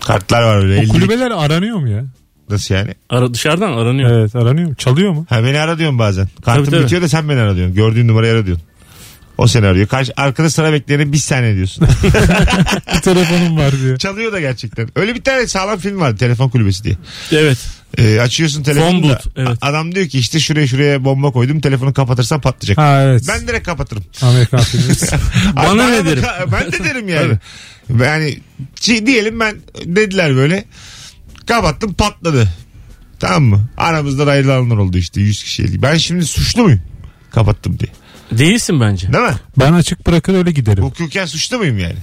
Kartlar 0.00 0.42
var 0.42 0.56
öyle. 0.56 0.74
O 0.78 0.82
50 0.82 0.88
kulübeler 0.88 1.30
aranıyor 1.30 1.78
mu 1.78 1.88
ya? 1.88 2.04
Nasıl 2.50 2.74
yani? 2.74 2.94
Ara, 3.10 3.34
dışarıdan 3.34 3.72
aranıyor. 3.72 4.10
Evet 4.10 4.36
aranıyor? 4.36 4.74
Çalıyor 4.74 5.12
mu? 5.12 5.26
Ha 5.28 5.44
beni 5.44 5.58
ara 5.58 5.78
diyorsun 5.78 5.98
bazen. 5.98 6.28
Kartım 6.44 6.64
Tabii, 6.64 6.74
tabii. 6.74 6.84
bitiyor 6.84 7.02
da 7.02 7.08
sen 7.08 7.28
beni 7.28 7.40
ara 7.40 7.56
diyorsun. 7.56 7.74
Gördüğün 7.74 8.08
numarayı 8.08 8.32
ara 8.32 8.46
diyorsun. 8.46 8.66
O 9.38 9.46
seni 9.46 9.66
arıyor. 9.66 9.88
Karşı, 9.88 10.12
arkada 10.16 10.50
sıra 10.50 10.72
bekleyene 10.72 11.12
bir 11.12 11.18
saniye 11.18 11.54
diyorsun. 11.54 11.88
Bir 12.94 13.00
telefonum 13.00 13.56
var 13.56 13.80
diyor. 13.80 13.98
Çalıyor 13.98 14.32
da 14.32 14.40
gerçekten. 14.40 14.88
Öyle 14.96 15.14
bir 15.14 15.22
tane 15.22 15.46
sağlam 15.46 15.78
film 15.78 16.00
vardı. 16.00 16.16
Telefon 16.16 16.48
kulübesi 16.48 16.84
diye. 16.84 16.96
Evet. 17.32 17.58
Ee, 17.98 18.20
açıyorsun 18.20 18.62
telefonu 18.62 19.08
da 19.08 19.20
evet. 19.36 19.58
adam 19.60 19.94
diyor 19.94 20.08
ki 20.08 20.18
işte 20.18 20.40
şuraya 20.40 20.66
şuraya 20.66 21.04
bomba 21.04 21.30
koydum 21.30 21.60
telefonu 21.60 21.94
kapatırsan 21.94 22.40
patlayacak. 22.40 22.78
Ha 22.78 23.02
evet. 23.02 23.24
Ben 23.28 23.48
direkt 23.48 23.66
kapatırım. 23.66 24.04
Amerikan 24.22 24.60
filmi. 24.62 24.94
Bana 25.56 25.88
ne 25.88 26.04
derim? 26.04 26.24
Ben 26.52 26.72
de 26.72 26.84
derim 26.84 27.08
yani. 27.08 27.38
yani 28.02 28.38
diyelim 29.06 29.40
ben 29.40 29.56
dediler 29.84 30.36
böyle 30.36 30.64
kapattım 31.46 31.94
patladı. 31.94 32.48
Tamam 33.20 33.42
mı? 33.42 33.68
Aramızda 33.76 34.26
da 34.26 34.30
ayrılanlar 34.30 34.76
oldu 34.76 34.98
işte 34.98 35.20
100 35.20 35.42
kişi. 35.42 35.82
Ben 35.82 35.96
şimdi 35.96 36.26
suçlu 36.26 36.62
muyum? 36.62 36.80
Kapattım 37.30 37.78
diye. 37.78 37.90
Değilsin 38.32 38.80
bence. 38.80 39.12
Değil 39.12 39.24
mi? 39.24 39.34
ben 39.56 39.72
açık 39.72 40.06
bırakır 40.06 40.34
öyle 40.34 40.50
giderim. 40.50 40.84
Hukuken 40.84 41.26
suçlu 41.26 41.58
muyum 41.58 41.78
yani? 41.78 41.96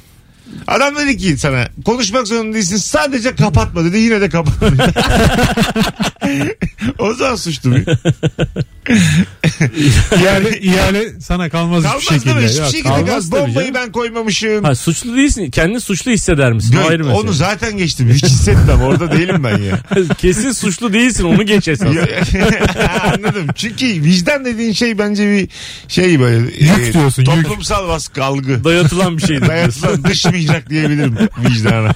Adam 0.68 0.96
dedi 0.96 1.18
ki 1.18 1.38
sana 1.38 1.68
konuşmak 1.86 2.28
zorunda 2.28 2.56
değilsin 2.56 2.78
sadece 2.78 3.36
kapatma 3.36 3.86
dedi 3.86 3.98
yine 3.98 4.22
de 4.22 4.30
kapatmadı. 4.30 4.94
o 7.00 7.14
zaman 7.14 7.36
suçlu 7.36 7.70
muyum? 7.70 7.86
İhale, 10.16 10.60
ihale 10.60 11.20
sana 11.20 11.50
kalmaz, 11.50 11.84
Kalmaz 11.84 12.02
hiçbir 12.02 12.16
şekilde. 12.16 12.46
Hiçbir 12.48 12.60
Yok, 12.60 12.72
şekilde 12.72 12.90
kalmaz 12.90 13.30
kalmaz. 13.30 13.32
Bombayı 13.32 13.74
ben 13.74 13.92
koymamışım. 13.92 14.64
Ha, 14.64 14.76
suçlu 14.76 15.16
değilsin. 15.18 15.50
Kendini 15.50 15.82
suçlu 15.82 16.12
hisseder 16.12 16.54
misin? 16.54 16.74
Gö- 16.74 16.88
ayrı 16.88 17.08
onu 17.08 17.34
zaten 17.34 17.78
geçtim. 17.78 18.10
Hiç 18.10 18.24
hissetmem. 18.24 18.82
Orada 18.82 19.12
değilim 19.12 19.44
ben 19.44 19.58
ya. 19.58 19.80
Kesin 20.18 20.52
suçlu 20.52 20.94
değilsin. 20.94 21.24
Onu 21.24 21.46
geç 21.46 21.68
esas. 21.68 21.88
Anladım. 23.14 23.48
Çünkü 23.56 23.86
vicdan 23.86 24.46
dediğin 24.46 24.74
şey 24.74 24.98
bence 24.98 25.32
bir 25.32 25.50
şey 25.88 26.20
böyle. 26.20 26.38
Yük 26.38 26.94
diyorsun, 26.94 27.26
yük. 27.36 27.46
Toplumsal 27.46 27.88
baskı 27.88 28.24
algı. 28.24 28.64
Dayatılan 28.64 29.18
bir 29.18 29.22
şeydir. 29.22 29.48
Dayatılan 29.48 30.04
dış 30.04 30.26
bir 30.26 30.41
mihrak 30.42 30.70
diyebilirim 30.70 31.16
vicdana. 31.50 31.92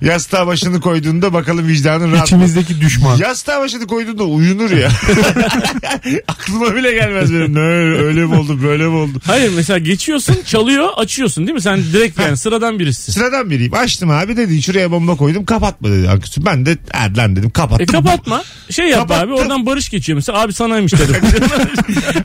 Yastığa 0.00 0.46
başını 0.46 0.80
koyduğunda 0.80 1.32
bakalım 1.32 1.68
vicdanın 1.68 2.04
rahat 2.12 2.20
mı? 2.20 2.24
İçimizdeki 2.26 2.80
düşman. 2.80 3.16
Yastığa 3.16 3.60
başını 3.60 3.86
koyduğunda 3.86 4.24
uyunur 4.24 4.70
ya. 4.70 4.88
Aklıma 6.28 6.74
bile 6.74 6.92
gelmez 6.92 7.32
benim. 7.32 7.54
Ne, 7.54 7.60
öyle 8.04 8.24
mi 8.26 8.34
oldu 8.34 8.62
böyle 8.62 8.84
mi 8.84 8.94
oldu? 8.96 9.20
Hayır 9.26 9.52
mesela 9.56 9.78
geçiyorsun 9.78 10.36
çalıyor 10.46 10.88
açıyorsun 10.96 11.46
değil 11.46 11.54
mi? 11.54 11.60
Sen 11.62 11.82
direkt 11.92 12.20
yani 12.20 12.36
sıradan 12.36 12.78
birisi. 12.78 13.12
Sıradan 13.12 13.50
biriyim. 13.50 13.74
Açtım 13.74 14.10
abi 14.10 14.36
dedi 14.36 14.62
şuraya 14.62 14.90
bomba 14.90 15.16
koydum 15.16 15.44
kapatma 15.44 15.88
dedi. 15.90 16.08
Aküsü. 16.08 16.44
Ben 16.46 16.66
de 16.66 16.78
Erden 16.92 17.36
dedim 17.36 17.50
kapattım. 17.50 17.82
E 17.82 17.86
kapatma. 17.86 18.42
Şey 18.70 18.88
yap 18.88 19.00
Kapattım. 19.08 19.32
abi 19.32 19.40
oradan 19.40 19.66
Barış 19.66 19.88
geçiyor 19.88 20.16
mesela 20.16 20.40
abi 20.40 20.52
sanaymış 20.52 20.92
dedim. 20.92 21.16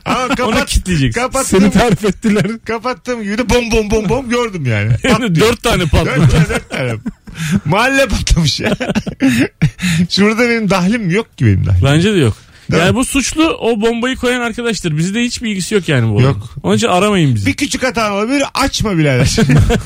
Ama 0.04 0.28
kapat, 0.28 0.40
Onu 0.40 0.64
kitleyeceksin. 0.64 1.20
Kapattım. 1.20 1.60
Seni 1.60 1.70
tarif 1.70 2.04
ettiler. 2.04 2.46
Kapattığım 2.66 3.22
gibi 3.22 3.38
de 3.38 3.50
bom 3.50 3.70
bom 3.72 3.90
bom 3.90 4.08
bom 4.08 4.28
gördüm 4.30 4.66
yani. 4.66 4.92
Patlıyor. 5.02 5.34
Dört 5.40 5.62
tane 5.70 5.82
Dört 5.82 5.90
patladı. 5.90 6.28
tane, 6.28 6.48
dört 6.48 6.70
tane. 6.70 6.92
Mahalle 7.64 8.06
patlamış 8.08 8.60
ya. 8.60 8.76
Şurada 10.10 10.48
benim 10.48 10.70
dahlim 10.70 11.10
yok 11.10 11.38
ki 11.38 11.46
benim 11.46 11.66
dahlim. 11.66 11.84
Bence 11.84 12.14
de 12.14 12.18
yok. 12.18 12.36
Değil 12.70 12.82
yani 12.82 12.90
mi? 12.90 12.96
bu 12.96 13.04
suçlu 13.04 13.48
o 13.60 13.80
bombayı 13.80 14.16
koyan 14.16 14.40
arkadaştır. 14.40 14.96
Bizde 14.96 15.22
hiçbir 15.22 15.50
ilgisi 15.50 15.74
yok 15.74 15.88
yani 15.88 16.14
bu. 16.14 16.20
Yok. 16.22 16.50
Onun 16.62 16.76
için 16.76 16.86
aramayın 16.86 17.34
bizi. 17.34 17.46
Bir 17.46 17.54
küçük 17.54 17.82
hata 17.82 18.14
olabilir 18.14 18.42
açma 18.54 18.98
birader. 18.98 19.36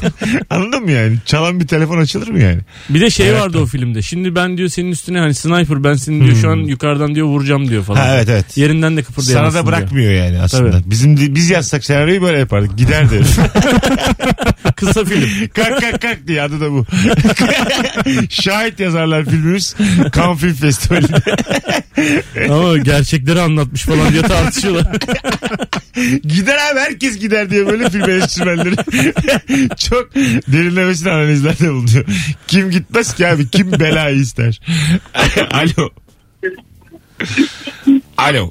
Anladın 0.51 0.83
mı 0.83 0.91
yani? 0.91 1.17
Çalan 1.27 1.61
bir 1.61 1.67
telefon 1.67 1.99
açılır 1.99 2.29
mı 2.29 2.41
yani? 2.41 2.61
Bir 2.89 3.01
de 3.01 3.11
şey 3.11 3.29
Evet. 3.29 3.41
vardı 3.41 3.59
o 3.59 3.67
filmde. 3.67 4.03
Şimdi 4.03 4.35
ben 4.35 4.57
diyor 4.57 4.69
senin 4.69 4.91
üstüne 4.91 5.19
hani 5.19 5.35
sniper 5.35 5.85
ben 5.85 5.95
seni 5.95 6.25
diyor 6.25 6.37
şu 6.37 6.51
an 6.51 6.57
yukarıdan 6.57 7.15
diyor 7.15 7.27
vuracağım 7.27 7.69
diyor 7.69 7.83
falan. 7.85 8.01
Hmm. 8.01 8.07
Ha, 8.07 8.15
evet 8.17 8.29
evet. 8.29 8.57
Yerinden 8.57 8.97
de 8.97 9.03
Sana 9.03 9.07
kıpırdayamazsın 9.15 9.59
da 9.59 9.63
diyor. 9.67 9.79
bırakmıyor 9.79 10.13
yani 10.13 10.41
aslında. 10.41 10.71
Tabii. 10.71 10.91
Bizim 10.91 11.35
biz 11.35 11.51
yazsak 11.51 11.85
senaryoyu 11.85 12.23
böyle 12.23 12.39
yapardık. 12.39 12.79
Gider 12.79 13.11
deriz. 13.11 13.37
Kısa 14.81 15.05
film. 15.05 15.49
kalk 15.55 15.81
kalk 15.81 16.03
kalk 16.03 16.27
diye 16.27 16.43
adı 16.43 16.61
da 16.61 16.73
bu. 16.73 16.87
Şahit 18.31 18.81
yazarlar 18.81 19.25
filmimiz. 19.25 19.77
Cannes 20.17 20.41
Film 20.41 20.55
Festivali'nde. 20.55 21.23
Ama 22.53 22.79
gerçekleri 22.79 23.41
anlatmış 23.41 23.83
falan 23.83 24.13
diye 24.13 24.23
tartışıyorlar. 24.23 24.87
Gider 26.23 26.59
abi 26.73 26.81
herkes 26.81 27.19
gider 27.19 27.51
diye 27.51 27.67
böyle 27.67 27.91
film 27.91 28.11
eleştirmenleri. 28.11 28.77
Çok 29.77 30.15
derinlemesine 30.49 31.11
analizlerde 31.11 31.71
bulunuyor. 31.73 32.05
Kim 32.47 32.71
gitmez 32.71 33.15
ki 33.15 33.27
abi? 33.27 33.51
Kim 33.51 33.73
belayı 33.73 34.17
ister? 34.17 34.61
Alo. 35.51 35.91
Alo. 38.17 38.51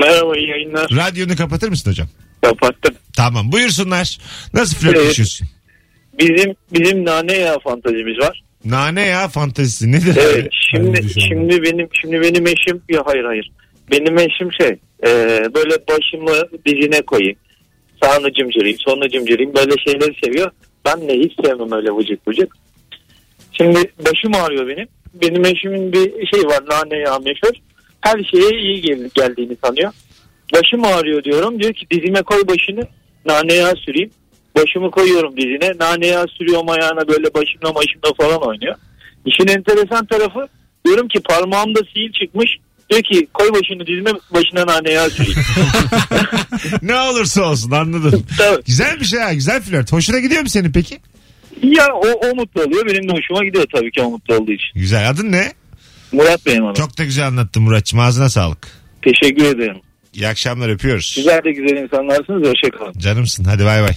Merhaba 0.00 0.36
iyi 0.36 0.48
yayınlar. 0.48 0.90
Radyonu 0.90 1.36
kapatır 1.36 1.68
mısın 1.68 1.90
hocam? 1.90 2.08
Kapattım. 2.42 2.94
Tamam 3.16 3.52
buyursunlar. 3.52 4.18
Nasıl 4.54 4.76
flört 4.76 4.96
Evet. 4.96 5.06
yaşıyorsun? 5.06 5.46
Bizim 6.18 6.54
bizim 6.72 7.04
nane 7.04 7.32
yağı 7.36 7.58
fantazimiz 7.60 8.18
var. 8.18 8.42
Nane 8.64 9.06
ya 9.06 9.28
fantezisi 9.28 9.92
nedir? 9.92 10.16
Evet 10.20 10.48
şimdi 10.70 11.02
düşünelim. 11.02 11.28
şimdi 11.28 11.62
benim 11.62 11.88
şimdi 12.00 12.20
benim 12.20 12.46
eşim 12.46 12.82
ya 12.88 13.02
hayır 13.06 13.24
hayır. 13.24 13.50
Benim 13.90 14.18
eşim 14.18 14.52
şey 14.60 14.68
e, 15.06 15.10
böyle 15.54 15.74
başımı 15.88 16.48
dizine 16.66 17.02
koyayım. 17.02 17.36
Sağını 18.02 18.32
cimcireyim, 18.32 18.78
solunu 18.78 19.08
cimcireyim 19.08 19.54
böyle 19.54 19.74
şeyleri 19.86 20.14
seviyor. 20.24 20.50
Ben 20.84 21.08
de 21.08 21.14
hiç 21.18 21.32
sevmem 21.44 21.72
öyle 21.72 21.90
vıcık 21.90 22.28
vıcık. 22.28 22.56
Şimdi 23.52 23.78
başım 23.98 24.34
ağrıyor 24.34 24.68
benim. 24.68 24.88
Benim 25.14 25.44
eşimin 25.44 25.92
bir 25.92 26.26
şey 26.26 26.44
var 26.46 26.60
nane 26.70 26.98
yağı 26.98 27.20
meşhur. 27.20 27.52
Her 28.00 28.24
şeye 28.24 28.60
iyi 28.60 28.80
gel- 28.80 29.10
geldiğini 29.14 29.56
sanıyor. 29.64 29.92
Başım 30.54 30.84
ağrıyor 30.84 31.24
diyorum. 31.24 31.60
Diyor 31.60 31.72
ki 31.74 31.86
dizime 31.90 32.22
koy 32.22 32.42
başını 32.48 32.88
nane 33.26 33.54
yağı 33.54 33.76
süreyim. 33.76 34.10
Başımı 34.56 34.90
koyuyorum 34.90 35.36
dizine. 35.36 35.72
Nane 35.80 36.06
yağı 36.06 36.26
sürüyorum 36.28 36.68
ayağına 36.68 37.08
böyle 37.08 37.34
başımla 37.34 37.74
başımla 37.74 38.14
falan 38.20 38.48
oynuyor. 38.48 38.74
İşin 39.26 39.48
enteresan 39.48 40.06
tarafı 40.06 40.48
diyorum 40.86 41.08
ki 41.08 41.20
parmağımda 41.28 41.80
sil 41.90 42.08
çıkmış. 42.20 42.50
Diyor 42.90 43.02
ki 43.02 43.26
koy 43.34 43.48
başını 43.52 43.86
dizime 43.86 44.10
başına 44.34 44.66
nane 44.66 44.90
yağı 44.90 45.10
süreyim. 45.10 45.38
ne 46.82 47.00
olursa 47.00 47.50
olsun 47.50 47.70
anladım. 47.70 48.26
Tabii. 48.38 48.62
Güzel 48.64 49.00
bir 49.00 49.04
şey 49.04 49.20
ha 49.20 49.32
güzel 49.32 49.62
flört. 49.62 49.92
Hoşuna 49.92 50.18
gidiyor 50.18 50.42
mu 50.42 50.48
senin 50.48 50.72
peki? 50.72 50.98
ya 51.62 51.86
o, 51.94 52.08
o 52.26 52.34
mutlu 52.34 52.62
oluyor. 52.62 52.86
Benim 52.86 53.08
de 53.08 53.12
hoşuma 53.12 53.44
gidiyor 53.44 53.64
tabii 53.74 53.90
ki 53.90 54.02
o 54.02 54.10
mutlu 54.10 54.34
olduğu 54.34 54.52
için. 54.52 54.70
Güzel. 54.74 55.10
Adın 55.10 55.32
ne? 55.32 55.52
Murat 56.12 56.46
Bey'im 56.46 56.62
hanım. 56.62 56.74
Çok 56.74 56.98
da 56.98 57.04
güzel 57.04 57.26
anlattın 57.26 57.62
Muratçım. 57.62 57.98
Ağzına 57.98 58.28
sağlık. 58.28 58.68
Teşekkür 59.02 59.44
ederim. 59.44 59.76
İyi 60.14 60.28
akşamlar 60.28 60.68
öpüyoruz. 60.68 61.12
Güzel 61.16 61.44
de 61.44 61.52
güzel 61.52 61.76
insanlarsınız. 61.76 62.48
Hoşçakalın. 62.48 62.92
Canımsın 62.98 63.44
hadi 63.44 63.64
bay 63.64 63.82
bay. 63.82 63.94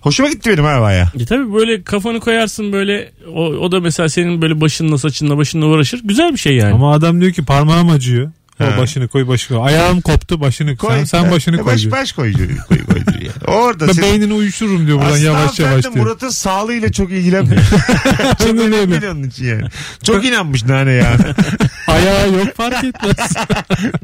Hoşuma 0.00 0.28
gitti 0.28 0.50
benim 0.50 0.64
ha 0.64 0.80
baya. 0.80 1.12
E 1.20 1.24
tabii 1.24 1.54
böyle 1.54 1.82
kafanı 1.82 2.20
koyarsın 2.20 2.72
böyle 2.72 3.10
o, 3.34 3.44
o 3.44 3.72
da 3.72 3.80
mesela 3.80 4.08
senin 4.08 4.42
böyle 4.42 4.60
başınla 4.60 4.98
saçınla 4.98 5.36
başınla 5.36 5.66
uğraşır. 5.66 6.00
Güzel 6.04 6.32
bir 6.32 6.38
şey 6.38 6.56
yani. 6.56 6.74
Ama 6.74 6.92
adam 6.94 7.20
diyor 7.20 7.32
ki 7.32 7.44
parmağım 7.44 7.90
acıyor. 7.90 8.30
Ha. 8.58 8.74
O 8.76 8.80
başını 8.80 9.08
koy 9.08 9.28
başını 9.28 9.58
koy. 9.58 9.66
Ayağım 9.66 10.00
koptu 10.00 10.40
başını 10.40 10.76
koy. 10.76 10.96
Sen, 10.96 11.04
sen 11.04 11.30
başını 11.30 11.56
koy 11.58 11.72
Baş, 11.72 11.82
diyor. 11.82 11.92
baş 11.92 12.12
koy, 12.12 12.32
koy, 12.68 12.84
koy 12.84 13.06
diyor 13.06 13.22
ya. 13.22 13.54
Orada 13.54 13.88
Ben 13.88 13.92
senin... 13.92 14.08
beynini 14.08 14.32
uyuştururum 14.32 14.86
diyor 14.86 14.98
buradan 14.98 15.12
Aslında 15.12 15.26
yavaş 15.26 15.60
yavaş 15.60 15.82
diyor. 15.82 15.96
Murat'ın 15.96 16.28
sağlığıyla 16.28 16.92
çok 16.92 17.10
ilgilenmiyor. 17.10 17.62
çok 18.38 18.60
önemli 18.60 19.08
onun 19.08 19.22
için 19.22 19.44
yani. 19.44 19.64
Çok 20.02 20.24
inanmış 20.24 20.64
nane 20.64 20.92
ya. 20.92 21.16
Ayağı 21.86 22.32
yok 22.32 22.56
fark 22.56 22.84
etmez. 22.84 23.16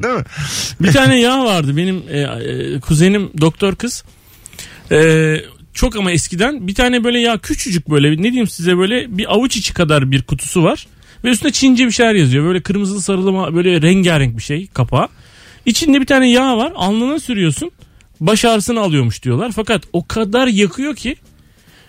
Değil 0.02 0.14
mi? 0.14 0.24
Bir 0.80 0.92
tane 0.92 1.20
yağ 1.20 1.44
vardı 1.44 1.76
benim 1.76 2.02
e, 2.08 2.20
e, 2.20 2.80
kuzenim 2.80 3.30
doktor 3.40 3.74
kız. 3.74 4.04
E, 4.92 5.36
çok 5.74 5.96
ama 5.96 6.12
eskiden 6.12 6.66
bir 6.68 6.74
tane 6.74 7.04
böyle 7.04 7.20
yağ 7.20 7.38
küçücük 7.38 7.90
böyle 7.90 8.10
ne 8.10 8.22
diyeyim 8.22 8.48
size 8.48 8.78
böyle 8.78 9.18
bir 9.18 9.32
avuç 9.34 9.56
içi 9.56 9.74
kadar 9.74 10.10
bir 10.10 10.22
kutusu 10.22 10.64
var. 10.64 10.86
Ve 11.24 11.28
üstünde 11.28 11.52
Çince 11.52 11.86
bir 11.86 11.90
şeyler 11.90 12.14
yazıyor. 12.14 12.44
Böyle 12.44 12.60
kırmızılı 12.60 13.02
sarılı 13.02 13.54
böyle 13.54 13.82
rengarenk 13.82 14.36
bir 14.36 14.42
şey 14.42 14.66
kapağı. 14.66 15.08
İçinde 15.66 16.00
bir 16.00 16.06
tane 16.06 16.30
yağ 16.30 16.56
var 16.56 16.72
alnına 16.74 17.20
sürüyorsun. 17.20 17.70
Baş 18.20 18.44
ağrısını 18.44 18.80
alıyormuş 18.80 19.22
diyorlar. 19.22 19.52
Fakat 19.54 19.82
o 19.92 20.06
kadar 20.06 20.46
yakıyor 20.46 20.96
ki 20.96 21.16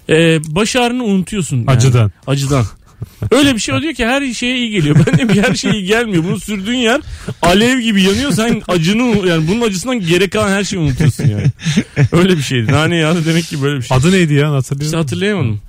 e, 0.09 0.39
baş 0.47 0.75
ağrını 0.75 1.03
unutuyorsun. 1.03 1.57
yani. 1.57 1.71
Acıdan. 1.71 2.11
Acıdan. 2.27 2.65
Öyle 3.31 3.55
bir 3.55 3.59
şey 3.59 3.75
o 3.75 3.81
diyor 3.81 3.93
ki 3.93 4.05
her 4.05 4.33
şeye 4.33 4.57
iyi 4.57 4.69
geliyor. 4.71 4.95
Ben 5.07 5.17
de 5.17 5.29
bir 5.29 5.43
her 5.43 5.55
şeye 5.55 5.73
iyi 5.73 5.83
gelmiyor. 5.85 6.23
Bunu 6.23 6.39
sürdüğün 6.39 6.77
yer 6.77 7.01
alev 7.41 7.79
gibi 7.79 8.03
yanıyor. 8.03 8.31
Sen 8.31 8.61
acını 8.67 9.27
yani 9.27 9.47
bunun 9.47 9.61
acısından 9.61 9.99
gerek 9.99 10.31
kalan 10.31 10.49
her 10.51 10.63
şeyi 10.63 10.79
unutuyorsun 10.81 11.23
yani. 11.27 11.45
Öyle 12.11 12.37
bir 12.37 12.41
şeydi. 12.41 12.71
Nane 12.71 12.95
yağı 12.95 13.25
demek 13.25 13.45
ki 13.45 13.61
böyle 13.61 13.77
bir 13.77 13.83
şey. 13.83 13.97
Adı 13.97 14.11
neydi 14.11 14.33
ya 14.33 14.51
hatırlıyor 14.51 14.85
İşte 14.85 14.97
musun? 14.97 14.97
hatırlayamadım. 14.97 15.61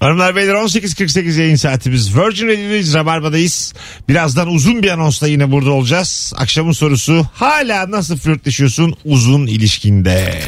Hanımlar 0.00 0.36
beyler 0.36 0.54
18.48 0.54 1.40
yayın 1.40 1.56
saatimiz. 1.56 2.16
Virgin 2.16 2.46
Radio'dayız. 2.48 2.94
Rabarba'dayız. 2.94 3.74
Birazdan 4.08 4.48
uzun 4.48 4.82
bir 4.82 4.88
anonsla 4.88 5.26
yine 5.28 5.50
burada 5.52 5.70
olacağız. 5.70 6.32
Akşamın 6.36 6.72
sorusu 6.72 7.26
hala 7.34 7.90
nasıl 7.90 8.16
flörtleşiyorsun 8.16 8.94
uzun 9.04 9.46
ilişkinde? 9.46 10.40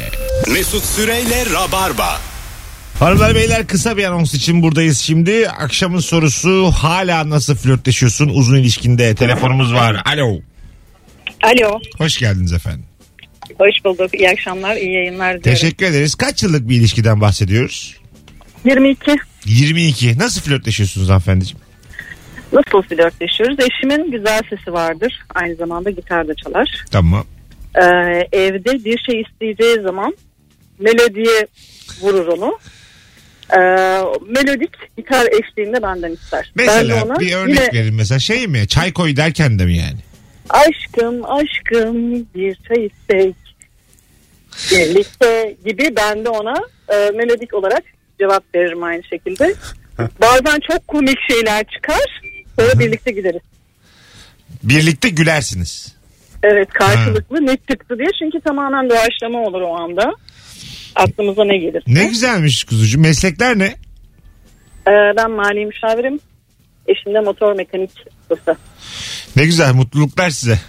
Mesut 0.53 0.83
Süreyle 0.85 1.45
Rabarba. 1.53 2.21
Hanımlar 3.03 3.35
beyler 3.35 3.67
kısa 3.67 3.97
bir 3.97 4.03
anons 4.03 4.33
için 4.33 4.63
buradayız 4.63 4.99
şimdi. 4.99 5.49
Akşamın 5.49 5.99
sorusu 5.99 6.71
hala 6.71 7.29
nasıl 7.29 7.55
flörtleşiyorsun 7.55 8.29
uzun 8.29 8.55
ilişkinde? 8.55 9.15
Telefonumuz 9.15 9.73
var. 9.73 10.01
Alo. 10.05 10.39
Alo. 11.43 11.79
Hoş 11.97 12.17
geldiniz 12.17 12.53
efendim. 12.53 12.85
Hoş 13.57 13.85
bulduk. 13.85 14.13
İyi 14.13 14.29
akşamlar, 14.29 14.75
iyi 14.75 14.93
yayınlar 14.93 15.39
diliyorum. 15.39 15.41
Teşekkür 15.41 15.85
ederiz. 15.85 16.15
Kaç 16.15 16.43
yıllık 16.43 16.69
bir 16.69 16.75
ilişkiden 16.75 17.21
bahsediyoruz? 17.21 17.97
22. 18.65 19.15
22. 19.45 20.19
Nasıl 20.19 20.41
flörtleşiyorsunuz 20.41 21.09
hanımefendiciğim? 21.09 21.63
Nasıl 22.53 22.81
flörtleşiyoruz? 22.81 23.57
Eşimin 23.59 24.11
güzel 24.11 24.41
sesi 24.49 24.73
vardır. 24.73 25.19
Aynı 25.35 25.55
zamanda 25.55 25.89
gitar 25.89 26.27
da 26.27 26.33
çalar. 26.35 26.85
Tamam. 26.91 27.25
Ee, 27.75 27.81
evde 28.31 28.85
bir 28.85 28.97
şey 28.97 29.21
isteyeceği 29.21 29.81
zaman 29.83 30.17
melodiye 30.79 31.47
vurur 32.01 32.27
onu. 32.27 32.59
Ee, 33.55 33.59
melodik 34.27 34.97
gitar 34.97 35.27
eşliğinde 35.27 35.83
benden 35.83 36.11
ister. 36.11 36.51
ben 36.57 36.65
Mesela 36.65 37.05
ona 37.05 37.19
bir 37.19 37.33
örnek 37.33 37.59
yine 37.59 37.69
verin 37.73 37.95
mesela 37.95 38.19
şey 38.19 38.47
mi? 38.47 38.67
Çay 38.67 38.93
koy 38.93 39.15
derken 39.15 39.59
de 39.59 39.65
mi 39.65 39.77
yani? 39.77 39.97
aşkım 40.49 41.25
aşkım 41.25 42.13
bir 42.35 42.55
çay 42.67 42.85
istek 42.85 43.35
birlikte 44.71 45.55
gibi 45.65 45.95
ben 45.97 46.25
de 46.25 46.29
ona 46.29 46.55
e, 46.89 47.11
melodik 47.11 47.53
olarak 47.53 47.83
cevap 48.19 48.43
veririm 48.55 48.83
aynı 48.83 49.03
şekilde. 49.03 49.53
Bazen 50.21 50.59
çok 50.71 50.87
komik 50.87 51.17
şeyler 51.31 51.63
çıkar. 51.75 52.21
Sonra 52.59 52.79
birlikte 52.79 53.11
gideriz. 53.11 53.41
Birlikte 54.63 55.09
gülersiniz. 55.09 55.95
Evet 56.43 56.69
karşılıklı 56.73 57.45
ne 57.45 57.57
çıktı 57.71 57.97
diye. 57.97 58.07
Çünkü 58.19 58.41
tamamen 58.41 58.89
doğaçlama 58.89 59.39
olur 59.39 59.61
o 59.61 59.75
anda. 59.77 60.11
Aklımıza 60.95 61.43
ne 61.43 61.57
gelir. 61.57 61.83
Ne 61.87 62.05
güzelmiş 62.05 62.63
kuzucu. 62.63 62.99
Meslekler 62.99 63.59
ne? 63.59 63.65
Ee, 64.87 64.91
ben 65.17 65.31
mali 65.31 65.65
müşavirim. 65.65 66.19
Eşim 66.87 67.13
de 67.13 67.19
motor 67.19 67.55
mekanik 67.55 67.91
ustası. 68.29 68.59
Ne 69.35 69.45
güzel 69.45 69.73
mutluluklar 69.73 70.29
size. 70.29 70.59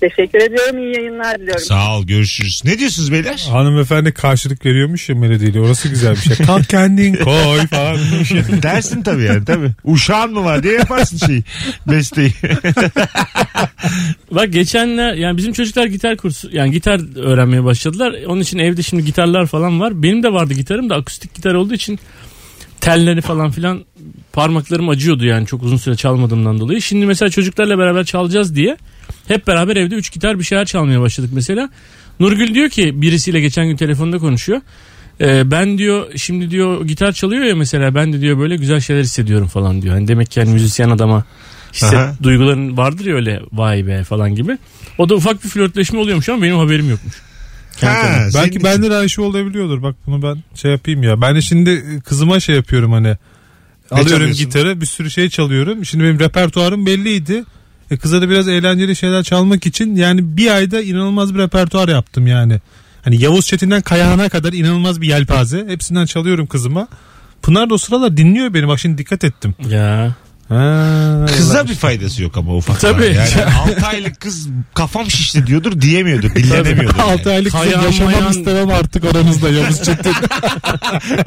Teşekkür 0.00 0.38
ediyorum. 0.38 0.78
İyi 0.78 0.96
yayınlar 0.96 1.38
diliyorum. 1.38 1.62
Sağ 1.62 1.96
ol 1.98 2.06
görüşürüz. 2.06 2.62
Ne 2.64 2.78
diyorsunuz 2.78 3.12
beyler? 3.12 3.48
Hanımefendi 3.50 4.12
karşılık 4.12 4.66
veriyormuş 4.66 5.08
ya 5.08 5.14
melodiyle. 5.14 5.60
Orası 5.60 5.88
güzel 5.88 6.14
bir 6.14 6.20
şey. 6.20 6.36
Kalk 6.46 6.68
kendin 6.68 7.14
koy 7.14 7.66
falan. 7.66 8.22
şey. 8.22 8.38
Dersin 8.62 9.02
tabii 9.02 9.24
yani 9.24 9.44
tabii. 9.44 9.70
Uşağın 9.84 10.32
mı 10.32 10.44
var 10.44 10.62
diye 10.62 10.74
yaparsın 10.74 11.26
şeyi. 11.26 11.42
Besteyi. 11.86 12.32
Bak 14.30 14.52
geçenler 14.52 15.14
yani 15.14 15.36
bizim 15.36 15.52
çocuklar 15.52 15.86
gitar 15.86 16.16
kursu 16.16 16.48
yani 16.52 16.70
gitar 16.70 17.18
öğrenmeye 17.24 17.64
başladılar. 17.64 18.14
Onun 18.26 18.40
için 18.40 18.58
evde 18.58 18.82
şimdi 18.82 19.04
gitarlar 19.04 19.46
falan 19.46 19.80
var. 19.80 20.02
Benim 20.02 20.22
de 20.22 20.32
vardı 20.32 20.54
gitarım 20.54 20.90
da 20.90 20.96
akustik 20.96 21.34
gitar 21.34 21.54
olduğu 21.54 21.74
için 21.74 21.98
telleri 22.80 23.20
falan 23.20 23.50
filan 23.50 23.84
parmaklarım 24.32 24.88
acıyordu 24.88 25.24
yani 25.24 25.46
çok 25.46 25.62
uzun 25.62 25.76
süre 25.76 25.96
çalmadığımdan 25.96 26.60
dolayı. 26.60 26.82
Şimdi 26.82 27.06
mesela 27.06 27.30
çocuklarla 27.30 27.78
beraber 27.78 28.04
çalacağız 28.04 28.56
diye 28.56 28.76
hep 29.28 29.46
beraber 29.46 29.76
evde 29.76 29.94
üç 29.94 30.12
gitar 30.12 30.38
bir 30.38 30.44
şeyler 30.44 30.64
çalmaya 30.64 31.00
başladık 31.00 31.30
mesela. 31.34 31.70
Nurgül 32.20 32.54
diyor 32.54 32.68
ki 32.68 33.02
birisiyle 33.02 33.40
geçen 33.40 33.66
gün 33.68 33.76
telefonda 33.76 34.18
konuşuyor. 34.18 34.60
Ee, 35.20 35.50
ben 35.50 35.78
diyor 35.78 36.06
şimdi 36.16 36.50
diyor 36.50 36.84
gitar 36.84 37.12
çalıyor 37.12 37.44
ya 37.44 37.56
mesela 37.56 37.94
ben 37.94 38.12
de 38.12 38.20
diyor 38.20 38.38
böyle 38.38 38.56
güzel 38.56 38.80
şeyler 38.80 39.02
hissediyorum 39.02 39.48
falan 39.48 39.82
diyor. 39.82 39.94
Hani 39.94 40.08
demek 40.08 40.30
ki 40.30 40.40
yani 40.40 40.52
müzisyen 40.52 40.90
adama 40.90 41.24
hisset, 41.72 41.94
Aha. 41.94 42.14
duyguların 42.22 42.76
vardır 42.76 43.04
ya 43.06 43.14
öyle 43.14 43.40
vay 43.52 43.86
be 43.86 44.04
falan 44.04 44.34
gibi. 44.34 44.58
O 44.98 45.08
da 45.08 45.14
ufak 45.14 45.44
bir 45.44 45.48
flörtleşme 45.48 45.98
oluyormuş 45.98 46.28
ama 46.28 46.42
benim 46.42 46.56
haberim 46.56 46.90
yokmuş. 46.90 47.14
ha, 47.80 48.18
Belki 48.34 48.64
bende 48.64 48.90
de 48.90 48.94
aynı 48.94 49.10
şey 49.10 49.24
olabiliyordur. 49.24 49.82
Bak 49.82 49.96
bunu 50.06 50.22
ben 50.22 50.42
şey 50.54 50.70
yapayım 50.70 51.02
ya. 51.02 51.20
Ben 51.20 51.36
de 51.36 51.40
şimdi 51.40 52.00
kızıma 52.04 52.40
şey 52.40 52.56
yapıyorum 52.56 52.92
hani. 52.92 53.16
Alıyorum 53.90 54.12
çalıyorsun? 54.12 54.44
gitarı 54.44 54.80
bir 54.80 54.86
sürü 54.86 55.10
şey 55.10 55.28
çalıyorum. 55.28 55.84
Şimdi 55.84 56.04
benim 56.04 56.20
repertuarım 56.20 56.86
belliydi. 56.86 57.44
E 57.90 57.96
kıza 57.96 58.22
da 58.22 58.28
biraz 58.28 58.48
eğlenceli 58.48 58.96
şeyler 58.96 59.22
çalmak 59.22 59.66
için 59.66 59.96
yani 59.96 60.36
bir 60.36 60.50
ayda 60.50 60.82
inanılmaz 60.82 61.34
bir 61.34 61.38
repertuar 61.38 61.88
yaptım 61.88 62.26
yani. 62.26 62.60
Hani 63.02 63.22
Yavuz 63.22 63.46
Çetin'den 63.46 63.82
Kayahan'a 63.82 64.28
kadar 64.28 64.52
inanılmaz 64.52 65.00
bir 65.00 65.08
yelpaze. 65.08 65.64
Hepsinden 65.68 66.06
çalıyorum 66.06 66.46
kızıma. 66.46 66.88
Pınar 67.42 67.70
da 67.70 67.74
o 67.74 67.78
sıralar 67.78 68.16
dinliyor 68.16 68.54
beni. 68.54 68.68
Bak 68.68 68.78
şimdi 68.78 68.98
dikkat 68.98 69.24
ettim. 69.24 69.54
Ya. 69.70 70.14
Ha, 70.48 71.26
Kıza 71.36 71.68
bir 71.68 71.74
faydası 71.74 72.22
yok 72.22 72.36
ama 72.36 72.56
ufak. 72.56 72.80
Tabii. 72.80 73.04
Yani 73.06 73.52
6 73.76 73.86
aylık 73.86 74.20
kız 74.20 74.48
kafam 74.74 75.10
şişti 75.10 75.46
diyordur 75.46 75.80
diyemiyordur. 75.80 76.34
Dillenemiyordur. 76.34 76.98
yani. 76.98 77.10
6 77.12 77.30
aylık 77.30 77.52
kızım 77.52 77.60
Kayahan 77.66 77.84
yaşamam 77.86 78.12
mayan- 78.12 78.30
istemem 78.30 78.68
artık 78.70 79.04
aranızda 79.04 79.48
Yavuz 79.50 79.82
Çetin. 79.82 80.14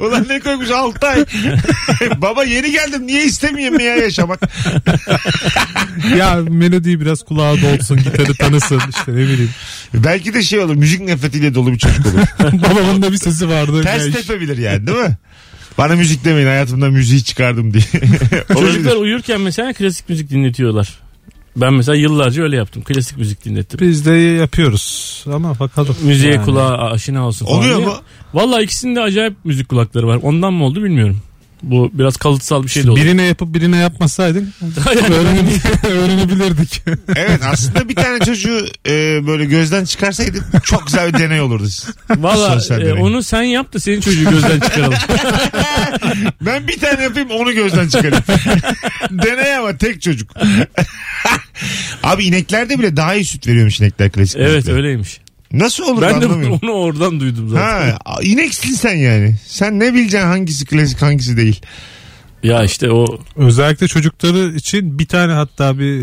Ulan 0.00 0.26
ne 0.28 0.40
koymuş 0.40 0.70
6 0.70 1.06
ay. 1.06 1.24
Baba 2.16 2.44
yeni 2.44 2.72
geldim 2.72 3.06
niye 3.06 3.24
istemeyeyim 3.24 3.80
ya 3.80 3.96
yaşamak? 3.96 4.40
ya 6.18 6.36
melodiyi 6.48 7.00
biraz 7.00 7.22
kulağa 7.22 7.54
dolsun 7.62 7.96
gitarı 7.96 8.34
tanısın 8.34 8.80
işte 8.90 9.12
ne 9.12 9.16
bileyim. 9.16 9.50
Belki 9.94 10.34
de 10.34 10.42
şey 10.42 10.58
olur 10.60 10.74
müzik 10.74 11.00
nefretiyle 11.00 11.54
dolu 11.54 11.72
bir 11.72 11.78
çocuk 11.78 12.06
olur. 12.06 12.24
Babamın 12.62 13.02
da 13.02 13.12
bir 13.12 13.16
sesi 13.18 13.48
vardı. 13.48 13.82
Ters 13.82 14.12
tepebilir 14.12 14.58
yani 14.58 14.86
değil 14.86 14.98
mi? 14.98 15.16
Bana 15.78 15.96
müzik 15.96 16.24
demeyin 16.24 16.46
hayatımda 16.46 16.90
müziği 16.90 17.24
çıkardım 17.24 17.74
diye. 17.74 17.84
Çocuklar 18.52 18.96
uyurken 18.96 19.40
mesela 19.40 19.72
klasik 19.72 20.08
müzik 20.08 20.30
dinletiyorlar. 20.30 20.98
Ben 21.56 21.74
mesela 21.74 21.96
yıllarca 21.96 22.42
öyle 22.42 22.56
yaptım. 22.56 22.82
Klasik 22.82 23.18
müzik 23.18 23.44
dinlettim. 23.44 23.80
Biz 23.80 24.06
de 24.06 24.12
yapıyoruz 24.12 25.24
ama 25.32 25.58
bakalım. 25.58 25.96
Müziğe 26.02 26.32
Yani. 26.32 26.44
kulağa 26.44 26.90
aşina 26.90 27.26
olsun 27.26 27.46
falan 27.46 27.58
Oluyor 27.58 27.78
mu? 27.78 27.94
Valla 28.34 28.62
ikisinin 28.62 28.96
de 28.96 29.00
acayip 29.00 29.34
müzik 29.44 29.68
kulakları 29.68 30.06
var. 30.06 30.18
Ondan 30.22 30.52
mı 30.52 30.64
oldu 30.64 30.82
bilmiyorum. 30.82 31.20
Bu 31.62 31.90
biraz 31.94 32.16
kalıtsal 32.16 32.62
bir 32.62 32.68
şey 32.68 32.84
de 32.86 32.90
oldu. 32.90 33.00
Birine 33.00 33.22
yapıp 33.22 33.54
birine 33.54 33.76
yapmasaydın 33.76 34.52
öğrenebil- 34.86 35.86
öğrenebilirdik. 35.88 36.82
Evet 37.16 37.40
aslında 37.52 37.88
bir 37.88 37.94
tane 37.94 38.18
çocuğu 38.24 38.66
e, 38.86 39.26
böyle 39.26 39.44
gözden 39.44 39.84
çıkarsaydın 39.84 40.44
çok 40.64 40.86
güzel 40.86 41.14
bir 41.14 41.18
deney 41.18 41.40
olurdu. 41.40 41.68
Valla 42.16 42.60
e, 42.80 42.92
onu 42.92 43.22
sen 43.22 43.42
yap 43.42 43.72
da 43.74 43.78
senin 43.80 44.00
çocuğu 44.00 44.30
gözden 44.30 44.60
çıkaralım. 44.60 44.98
Ben 46.40 46.68
bir 46.68 46.80
tane 46.80 47.02
yapayım 47.02 47.30
onu 47.30 47.52
gözden 47.52 47.88
çıkarayım. 47.88 48.24
deney 49.10 49.56
ama 49.56 49.76
tek 49.76 50.02
çocuk. 50.02 50.30
Abi 52.02 52.24
ineklerde 52.24 52.78
bile 52.78 52.96
daha 52.96 53.14
iyi 53.14 53.24
süt 53.24 53.46
veriyormuş 53.46 53.80
inekler 53.80 54.10
klasik 54.12 54.36
evet 54.40 54.68
öyleymiş. 54.68 55.20
Nasıl 55.52 55.84
olur 55.84 56.02
Ben 56.02 56.20
de 56.20 56.26
anlamıyorum. 56.26 56.58
onu 56.62 56.72
oradan 56.72 57.20
duydum 57.20 57.48
zaten. 57.48 57.90
Ha, 58.04 58.16
ineksin 58.22 58.74
sen 58.74 58.94
yani. 58.96 59.34
Sen 59.46 59.80
ne 59.80 59.94
bileceksin 59.94 60.26
hangisi 60.28 60.64
klasik 60.66 61.02
hangisi 61.02 61.36
değil. 61.36 61.60
Ya 62.42 62.64
işte 62.64 62.90
o 62.90 63.18
Özellikle 63.36 63.88
çocukları 63.88 64.54
için 64.56 64.98
bir 64.98 65.06
tane 65.06 65.32
hatta 65.32 65.78
bir 65.78 65.96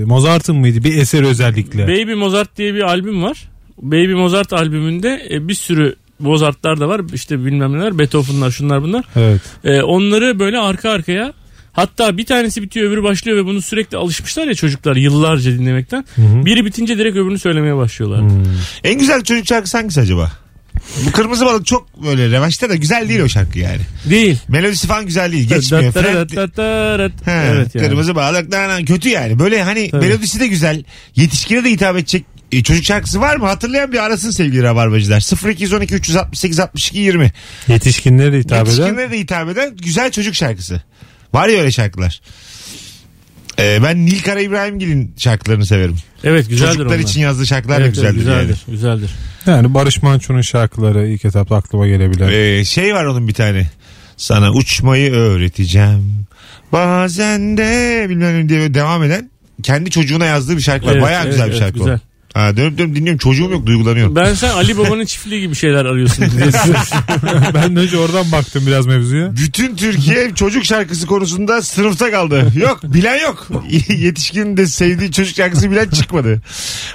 e, 0.00 0.04
Mozart'ın 0.04 0.56
mıydı 0.56 0.84
bir 0.84 0.96
eser 0.98 1.22
özellikle. 1.22 1.82
Baby 1.82 2.14
Mozart 2.14 2.56
diye 2.56 2.74
bir 2.74 2.82
albüm 2.82 3.22
var. 3.22 3.48
Baby 3.82 4.12
Mozart 4.12 4.52
albümünde 4.52 5.26
e, 5.30 5.48
bir 5.48 5.54
sürü 5.54 5.96
Mozart'lar 6.18 6.80
da 6.80 6.88
var. 6.88 7.00
İşte 7.14 7.44
bilmem 7.44 7.72
neler 7.78 7.98
Beethoven'lar 7.98 8.50
şunlar 8.50 8.82
bunlar. 8.82 9.04
evet. 9.16 9.40
E, 9.64 9.82
onları 9.82 10.38
böyle 10.38 10.58
arka 10.58 10.90
arkaya 10.90 11.32
hatta 11.74 12.16
bir 12.16 12.26
tanesi 12.26 12.62
bitiyor 12.62 12.88
öbürü 12.88 13.02
başlıyor 13.02 13.38
ve 13.38 13.44
bunu 13.44 13.62
sürekli 13.62 13.96
alışmışlar 13.96 14.46
ya 14.46 14.54
çocuklar 14.54 14.96
yıllarca 14.96 15.52
dinlemekten. 15.52 16.04
Biri 16.18 16.64
bitince 16.64 16.98
direkt 16.98 17.16
öbürünü 17.16 17.38
söylemeye 17.38 17.76
başlıyorlar. 17.76 18.30
En 18.84 18.98
güzel 18.98 19.24
çocuk 19.24 19.46
şarkısı 19.46 19.76
hangisi 19.78 20.00
acaba? 20.00 20.32
Bu 21.06 21.12
kırmızı 21.12 21.46
balık 21.46 21.66
çok 21.66 22.04
böyle 22.06 22.30
revaçta 22.30 22.68
da 22.68 22.74
güzel 22.74 23.08
değil 23.08 23.20
o 23.20 23.28
şarkı 23.28 23.58
yani. 23.58 23.80
Değil. 24.10 24.38
Melodisi 24.48 24.86
falan 24.86 25.06
güzel 25.06 25.32
değil. 25.32 25.48
Geçmiyor. 25.48 25.92
Fren- 25.92 27.12
He, 27.24 27.30
Evet 27.54 27.74
yani. 27.74 27.88
Kırmızı 27.88 28.14
balık 28.14 28.52
da- 28.52 28.84
kötü 28.84 29.08
yani. 29.08 29.38
Böyle 29.38 29.62
hani 29.62 29.90
Tabii. 29.90 30.06
melodisi 30.06 30.40
de 30.40 30.46
güzel. 30.46 30.84
Yetişkine 31.16 31.64
de 31.64 31.70
hitap 31.70 31.96
edecek 31.96 32.24
e, 32.52 32.62
çocuk 32.62 32.84
şarkısı 32.84 33.20
var 33.20 33.36
mı? 33.36 33.46
Hatırlayan 33.46 33.92
bir 33.92 33.98
arasın 33.98 34.30
sevgili 34.30 34.62
Rabarbacılar. 34.62 35.48
0212 35.50 35.94
368 35.94 36.60
62 36.60 36.98
20. 36.98 37.32
Yetişkinlere 37.68 38.32
de 38.32 38.38
hitap 38.38 38.68
eden. 38.68 38.70
Yetişkinlere 38.76 39.10
de 39.10 39.18
hitap 39.18 39.48
eden 39.48 39.76
güzel 39.76 40.10
çocuk 40.10 40.34
şarkısı. 40.34 40.82
Var 41.34 41.48
ya 41.48 41.58
öyle 41.60 41.70
şarkılar. 41.70 42.20
Ee, 43.58 43.78
ben 43.82 44.06
Nilkara 44.06 44.40
İbrahimgil'in 44.40 45.14
şarkılarını 45.18 45.66
severim. 45.66 45.96
Evet 46.24 46.48
güzeldir 46.48 46.72
Çocuklar 46.72 46.96
onlar. 46.96 47.04
için 47.04 47.20
yazdığı 47.20 47.46
şarkılar 47.46 47.80
da 47.80 47.84
Evet, 47.84 47.98
evet, 47.98 48.14
güzeldir. 48.14 48.18
güzeldir. 48.18 48.64
Güzeldir. 48.68 49.10
Yani 49.46 49.74
Barış 49.74 50.02
Manço'nun 50.02 50.40
şarkıları 50.40 51.08
ilk 51.08 51.24
etapta 51.24 51.56
aklıma 51.56 51.86
gelebilen. 51.86 52.24
Yani. 52.24 52.36
Ee, 52.36 52.64
şey 52.64 52.94
var 52.94 53.04
onun 53.04 53.28
bir 53.28 53.34
tane. 53.34 53.70
Sana 54.16 54.52
uçmayı 54.52 55.12
öğreteceğim. 55.12 56.26
Bazen 56.72 57.56
de 57.56 58.06
bilmem 58.08 58.44
ne 58.44 58.48
diye 58.48 58.74
devam 58.74 59.02
eden 59.02 59.30
kendi 59.62 59.90
çocuğuna 59.90 60.24
yazdığı 60.24 60.56
bir 60.56 60.62
şarkı 60.62 60.86
var. 60.86 60.92
Evet, 60.92 61.02
Bayağı 61.02 61.22
evet, 61.22 61.32
güzel 61.32 61.46
bir 61.46 61.52
evet, 61.52 61.60
şarkı 61.62 61.78
güzel. 61.78 61.94
o. 61.94 62.13
Ha, 62.34 62.56
dönüp 62.56 62.78
dönüp 62.78 62.96
dinliyorum. 62.96 63.18
Çocuğum 63.18 63.50
yok 63.50 63.66
duygulanıyorum. 63.66 64.16
Ben 64.16 64.34
sen 64.34 64.48
Ali 64.50 64.78
Baba'nın 64.78 65.04
çiftliği 65.04 65.40
gibi 65.40 65.54
şeyler 65.54 65.84
arıyorsun 65.84 66.24
diye 66.30 66.44
ben 67.54 67.76
de 67.76 67.80
önce 67.80 67.98
oradan 67.98 68.32
baktım 68.32 68.66
biraz 68.66 68.86
mevzuya. 68.86 69.36
Bütün 69.36 69.76
Türkiye 69.76 70.34
çocuk 70.34 70.64
şarkısı 70.64 71.06
konusunda 71.06 71.62
sınıfta 71.62 72.10
kaldı. 72.10 72.52
Yok 72.56 72.80
bilen 72.84 73.22
yok. 73.22 73.48
Yetişkinin 73.88 74.56
de 74.56 74.66
sevdiği 74.66 75.12
çocuk 75.12 75.36
şarkısı 75.36 75.70
bilen 75.70 75.88
çıkmadı. 75.90 76.42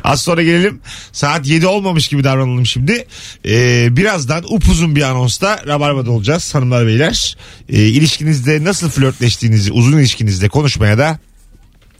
Az 0.03 0.21
sonra 0.21 0.43
gelelim. 0.43 0.79
Saat 1.11 1.47
7 1.47 1.67
olmamış 1.67 2.07
gibi 2.07 2.23
davranalım 2.23 2.65
şimdi. 2.65 3.05
Ee, 3.45 3.87
birazdan 3.97 4.43
upuzun 4.49 4.95
bir 4.95 5.01
anonsta 5.01 5.59
Rabarba'da 5.67 6.11
olacağız 6.11 6.55
hanımlar 6.55 6.87
beyler. 6.87 7.37
Ee, 7.69 7.81
ilişkinizde 7.81 8.63
nasıl 8.63 8.89
flörtleştiğinizi 8.89 9.71
uzun 9.71 9.97
ilişkinizde 9.97 10.49
konuşmaya 10.49 10.97
da 10.97 11.19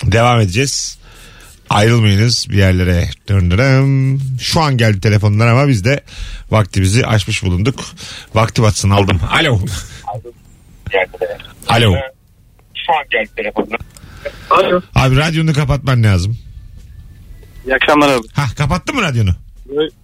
devam 0.04 0.40
edeceğiz. 0.40 0.99
Ayrılmayınız 1.70 2.48
bir 2.50 2.58
yerlere. 2.58 3.10
Dön 3.28 3.52
dön. 3.52 4.20
Şu 4.42 4.62
an 4.62 4.78
geldi 4.78 5.02
telefonlar 5.02 5.48
ama 5.48 5.68
biz 5.68 5.86
de 5.86 6.04
vaktimizi 6.52 7.06
aşmış 7.08 7.44
bulunduk. 7.44 7.80
Vakti 8.36 8.62
batsın 8.62 8.90
aldım. 8.90 9.20
Alo. 9.32 9.60
Alo. 11.68 11.96
Şu 12.76 12.94
an 12.94 13.06
geldi 13.12 13.30
telefonlar. 13.36 13.80
Alo. 14.50 14.82
Abi 14.96 15.18
radyonu 15.18 15.54
kapatman 15.54 16.04
lazım. 16.04 16.38
İyi 17.66 17.76
akşamlar 17.76 18.10
abi. 18.10 18.28
Hah 18.34 18.56
kapattın 18.56 18.96
mı 18.96 19.02
radyonu? 19.02 19.32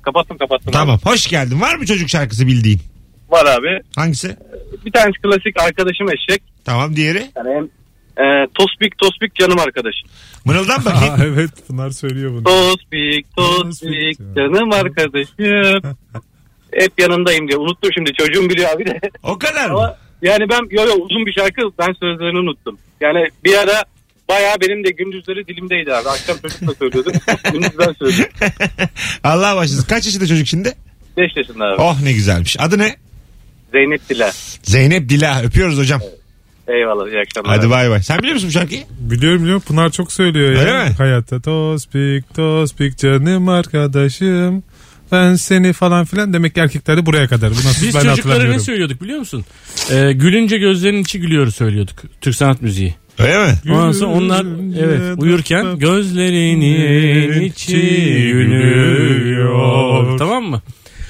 Kapattım 0.02 0.38
kapattım. 0.38 0.72
Tamam. 0.72 1.00
Hoş 1.04 1.28
geldin. 1.28 1.62
Var 1.62 1.76
mı 1.76 1.86
çocuk 1.86 2.10
şarkısı 2.10 2.48
bildiğin? 2.48 2.82
Var 3.30 3.46
abi. 3.46 3.82
Hangisi? 3.96 4.38
Bir 4.86 4.92
tanesi 4.92 5.22
klasik 5.22 5.62
arkadaşım 5.62 6.08
eşek. 6.10 6.44
Tamam 6.66 6.96
diğeri. 6.96 7.32
Yani 7.36 7.50
hem 7.56 7.68
e, 8.18 8.48
tospik 8.56 8.98
tospik 8.98 9.36
canım 9.36 9.60
arkadaşım. 9.60 10.10
Mırıldan 10.46 10.80
Aa, 10.80 10.86
bakayım. 10.86 11.16
evet 11.38 11.68
Pınar 11.68 11.90
söylüyor 11.90 12.32
bunu. 12.32 12.44
Tospik 12.44 13.36
Tospik 13.36 14.18
tospik 14.18 14.36
canım. 14.36 14.72
arkadaşım. 14.74 15.96
Hep 16.74 17.00
yanındayım 17.00 17.48
diyor. 17.48 17.60
Unuttum 17.62 17.90
şimdi 17.94 18.14
çocuğum 18.14 18.50
biliyor 18.50 18.70
abi 18.76 18.86
de. 18.86 19.00
o 19.24 19.40
kadar 19.40 19.70
mı? 19.70 19.78
Ama 19.78 19.98
yani 20.22 20.50
ben 20.50 20.60
yo 20.72 20.86
yo 20.88 20.94
uzun 20.94 21.26
bir 21.26 21.34
şarkı 21.34 21.62
ben 21.80 21.94
sözlerini 21.94 22.40
unuttum. 22.40 22.78
Yani 23.02 23.30
bir 23.46 23.54
ara 23.58 23.84
bayağı 24.30 24.56
benim 24.62 24.84
de 24.84 24.90
gündüzleri 24.92 25.48
dilimdeydi 25.48 25.94
abi. 25.94 26.10
Akşam 26.10 26.38
çocukla 26.42 26.74
söylüyordum. 26.74 27.14
Gündüz 27.52 27.80
ben 27.80 27.94
söylüyorum. 28.00 28.34
Allah 29.24 29.56
başlasın. 29.56 29.88
Kaç 29.90 30.06
yaşında 30.06 30.28
çocuk 30.28 30.48
şimdi? 30.48 30.74
5 31.18 31.38
yaşında 31.38 31.66
abi. 31.66 31.82
Oh 31.82 32.02
ne 32.04 32.14
güzelmiş. 32.14 32.60
Adı 32.60 32.78
ne? 32.80 32.96
Zeynep 33.72 34.10
Dila. 34.10 34.32
Zeynep 34.64 35.10
Dila. 35.10 35.42
Öpüyoruz 35.42 35.78
hocam. 35.78 36.02
Eyvallah 36.68 37.08
iyi 37.08 37.20
akşamlar. 37.20 37.58
Hadi 37.58 37.70
bay 37.70 37.90
bay. 37.90 38.04
Sen 38.04 38.20
biliyor 38.20 38.34
musun 38.34 38.50
bu 38.50 38.54
şarkıyı? 38.54 38.84
Biliyorum 39.00 39.42
biliyorum 39.42 39.64
Pınar 39.68 39.90
çok 39.90 40.12
söylüyor 40.12 40.52
ya. 40.52 40.60
Öyle 40.60 40.90
mi? 40.90 40.96
Hayatta 40.98 41.42
tospik 41.42 42.36
tospik 42.36 42.98
canım 42.98 43.50
arkadaşım. 43.50 44.64
Ben 45.12 45.36
seni 45.36 45.74
falan 45.74 46.06
filan 46.06 46.34
demek 46.34 46.56
ki 46.56 46.62
erkekler 46.62 46.98
de 46.98 47.06
buraya 47.06 47.28
kadar. 47.28 47.52
Bu 47.52 47.56
nasıl 47.56 47.88
Biz 47.88 47.96
ben 47.96 48.02
çocuklara 48.02 48.44
ne 48.44 48.60
söylüyorduk 48.60 49.02
biliyor 49.02 49.20
musun? 49.20 49.46
Ee, 49.92 50.12
gülünce 50.12 50.58
gözlerinin 50.58 51.02
içi 51.02 51.20
gülüyor 51.20 51.52
söylüyorduk. 51.52 51.96
Türk 52.22 52.36
sanat 52.36 52.62
müziği. 52.62 52.96
Öyle 53.20 53.46
mi? 53.46 53.54
Ondan 53.74 53.92
sonra 53.92 54.12
onlar 54.14 54.46
evet 54.80 55.02
uyurken 55.18 55.80
gözlerinin 55.80 57.42
içi 57.42 57.78
gülüyor. 58.34 60.18
Tamam 60.20 60.44
mı? 60.44 60.62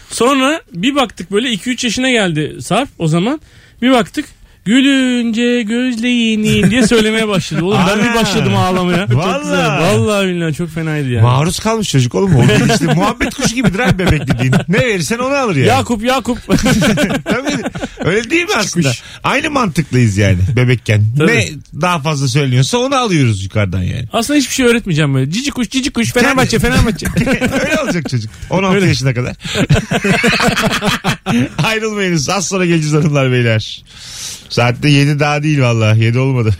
Sonra 0.10 0.62
bir 0.74 0.96
baktık 0.96 1.32
böyle 1.32 1.54
2-3 1.54 1.86
yaşına 1.86 2.10
geldi 2.12 2.56
Sarp 2.62 2.90
o 2.98 3.08
zaman. 3.08 3.42
Bir 3.82 3.92
baktık 3.92 4.26
gülünce 4.66 5.62
gözlerinin 5.62 6.72
diye 6.72 6.88
söylemeye 6.88 7.28
başladı. 7.28 7.64
Oğlum 7.64 7.80
ben 7.88 8.00
bir 8.10 8.16
başladım 8.16 8.56
ağlamaya. 8.56 9.06
Güzel. 9.06 9.82
Vallahi 9.82 10.28
billahi 10.28 10.54
çok 10.54 10.70
fenaydı 10.70 11.10
yani. 11.10 11.24
Maruz 11.24 11.60
kalmış 11.60 11.90
çocuk 11.90 12.16
oğlum. 12.16 12.36
O 12.36 12.44
işte 12.74 12.94
muhabbet 12.94 13.34
kuşu 13.36 13.56
gibidir 13.56 13.80
abi 13.80 14.00
bebek 14.00 14.28
dediğin. 14.28 14.56
Ne 14.68 14.80
verirsen 14.80 15.20
onu 15.20 15.34
alır 15.36 15.56
yani. 15.56 15.68
Yakup 15.68 16.04
Yakup. 16.04 16.38
Tabii. 17.26 17.64
Öyle 18.06 18.30
değil 18.30 18.44
mi 18.44 18.56
aslında? 18.58 18.92
Aynı 19.24 19.50
mantıklıyız 19.50 20.18
yani 20.18 20.38
bebekken. 20.56 21.06
Tabii. 21.18 21.32
Ne 21.32 21.50
daha 21.82 22.00
fazla 22.00 22.28
söyleniyorsa 22.28 22.78
onu 22.78 22.96
alıyoruz 22.96 23.44
yukarıdan 23.44 23.82
yani. 23.82 24.06
Aslında 24.14 24.40
hiçbir 24.40 24.54
şey 24.54 24.66
öğretmeyeceğim 24.66 25.14
böyle. 25.14 25.32
Cici 25.32 25.52
kuş 25.52 25.70
cici 25.70 25.94
kuş 25.94 26.14
Fenerbahçe 26.14 26.60
Fenerbahçe. 26.60 27.08
Öyle 27.66 27.82
olacak 27.82 28.10
çocuk. 28.10 28.32
16 28.50 28.86
yaşına 28.86 29.14
kadar. 29.14 29.36
Ayrılmayınız. 31.64 32.30
Az 32.30 32.48
sonra 32.48 32.66
geleceğiz 32.66 32.94
hanımlar 32.94 33.32
beyler. 33.32 33.84
Saatte 34.56 34.90
7 34.90 35.20
daha 35.20 35.44
değil 35.44 35.62
vallahi. 35.62 36.04
7 36.04 36.20
olmadı. 36.20 36.56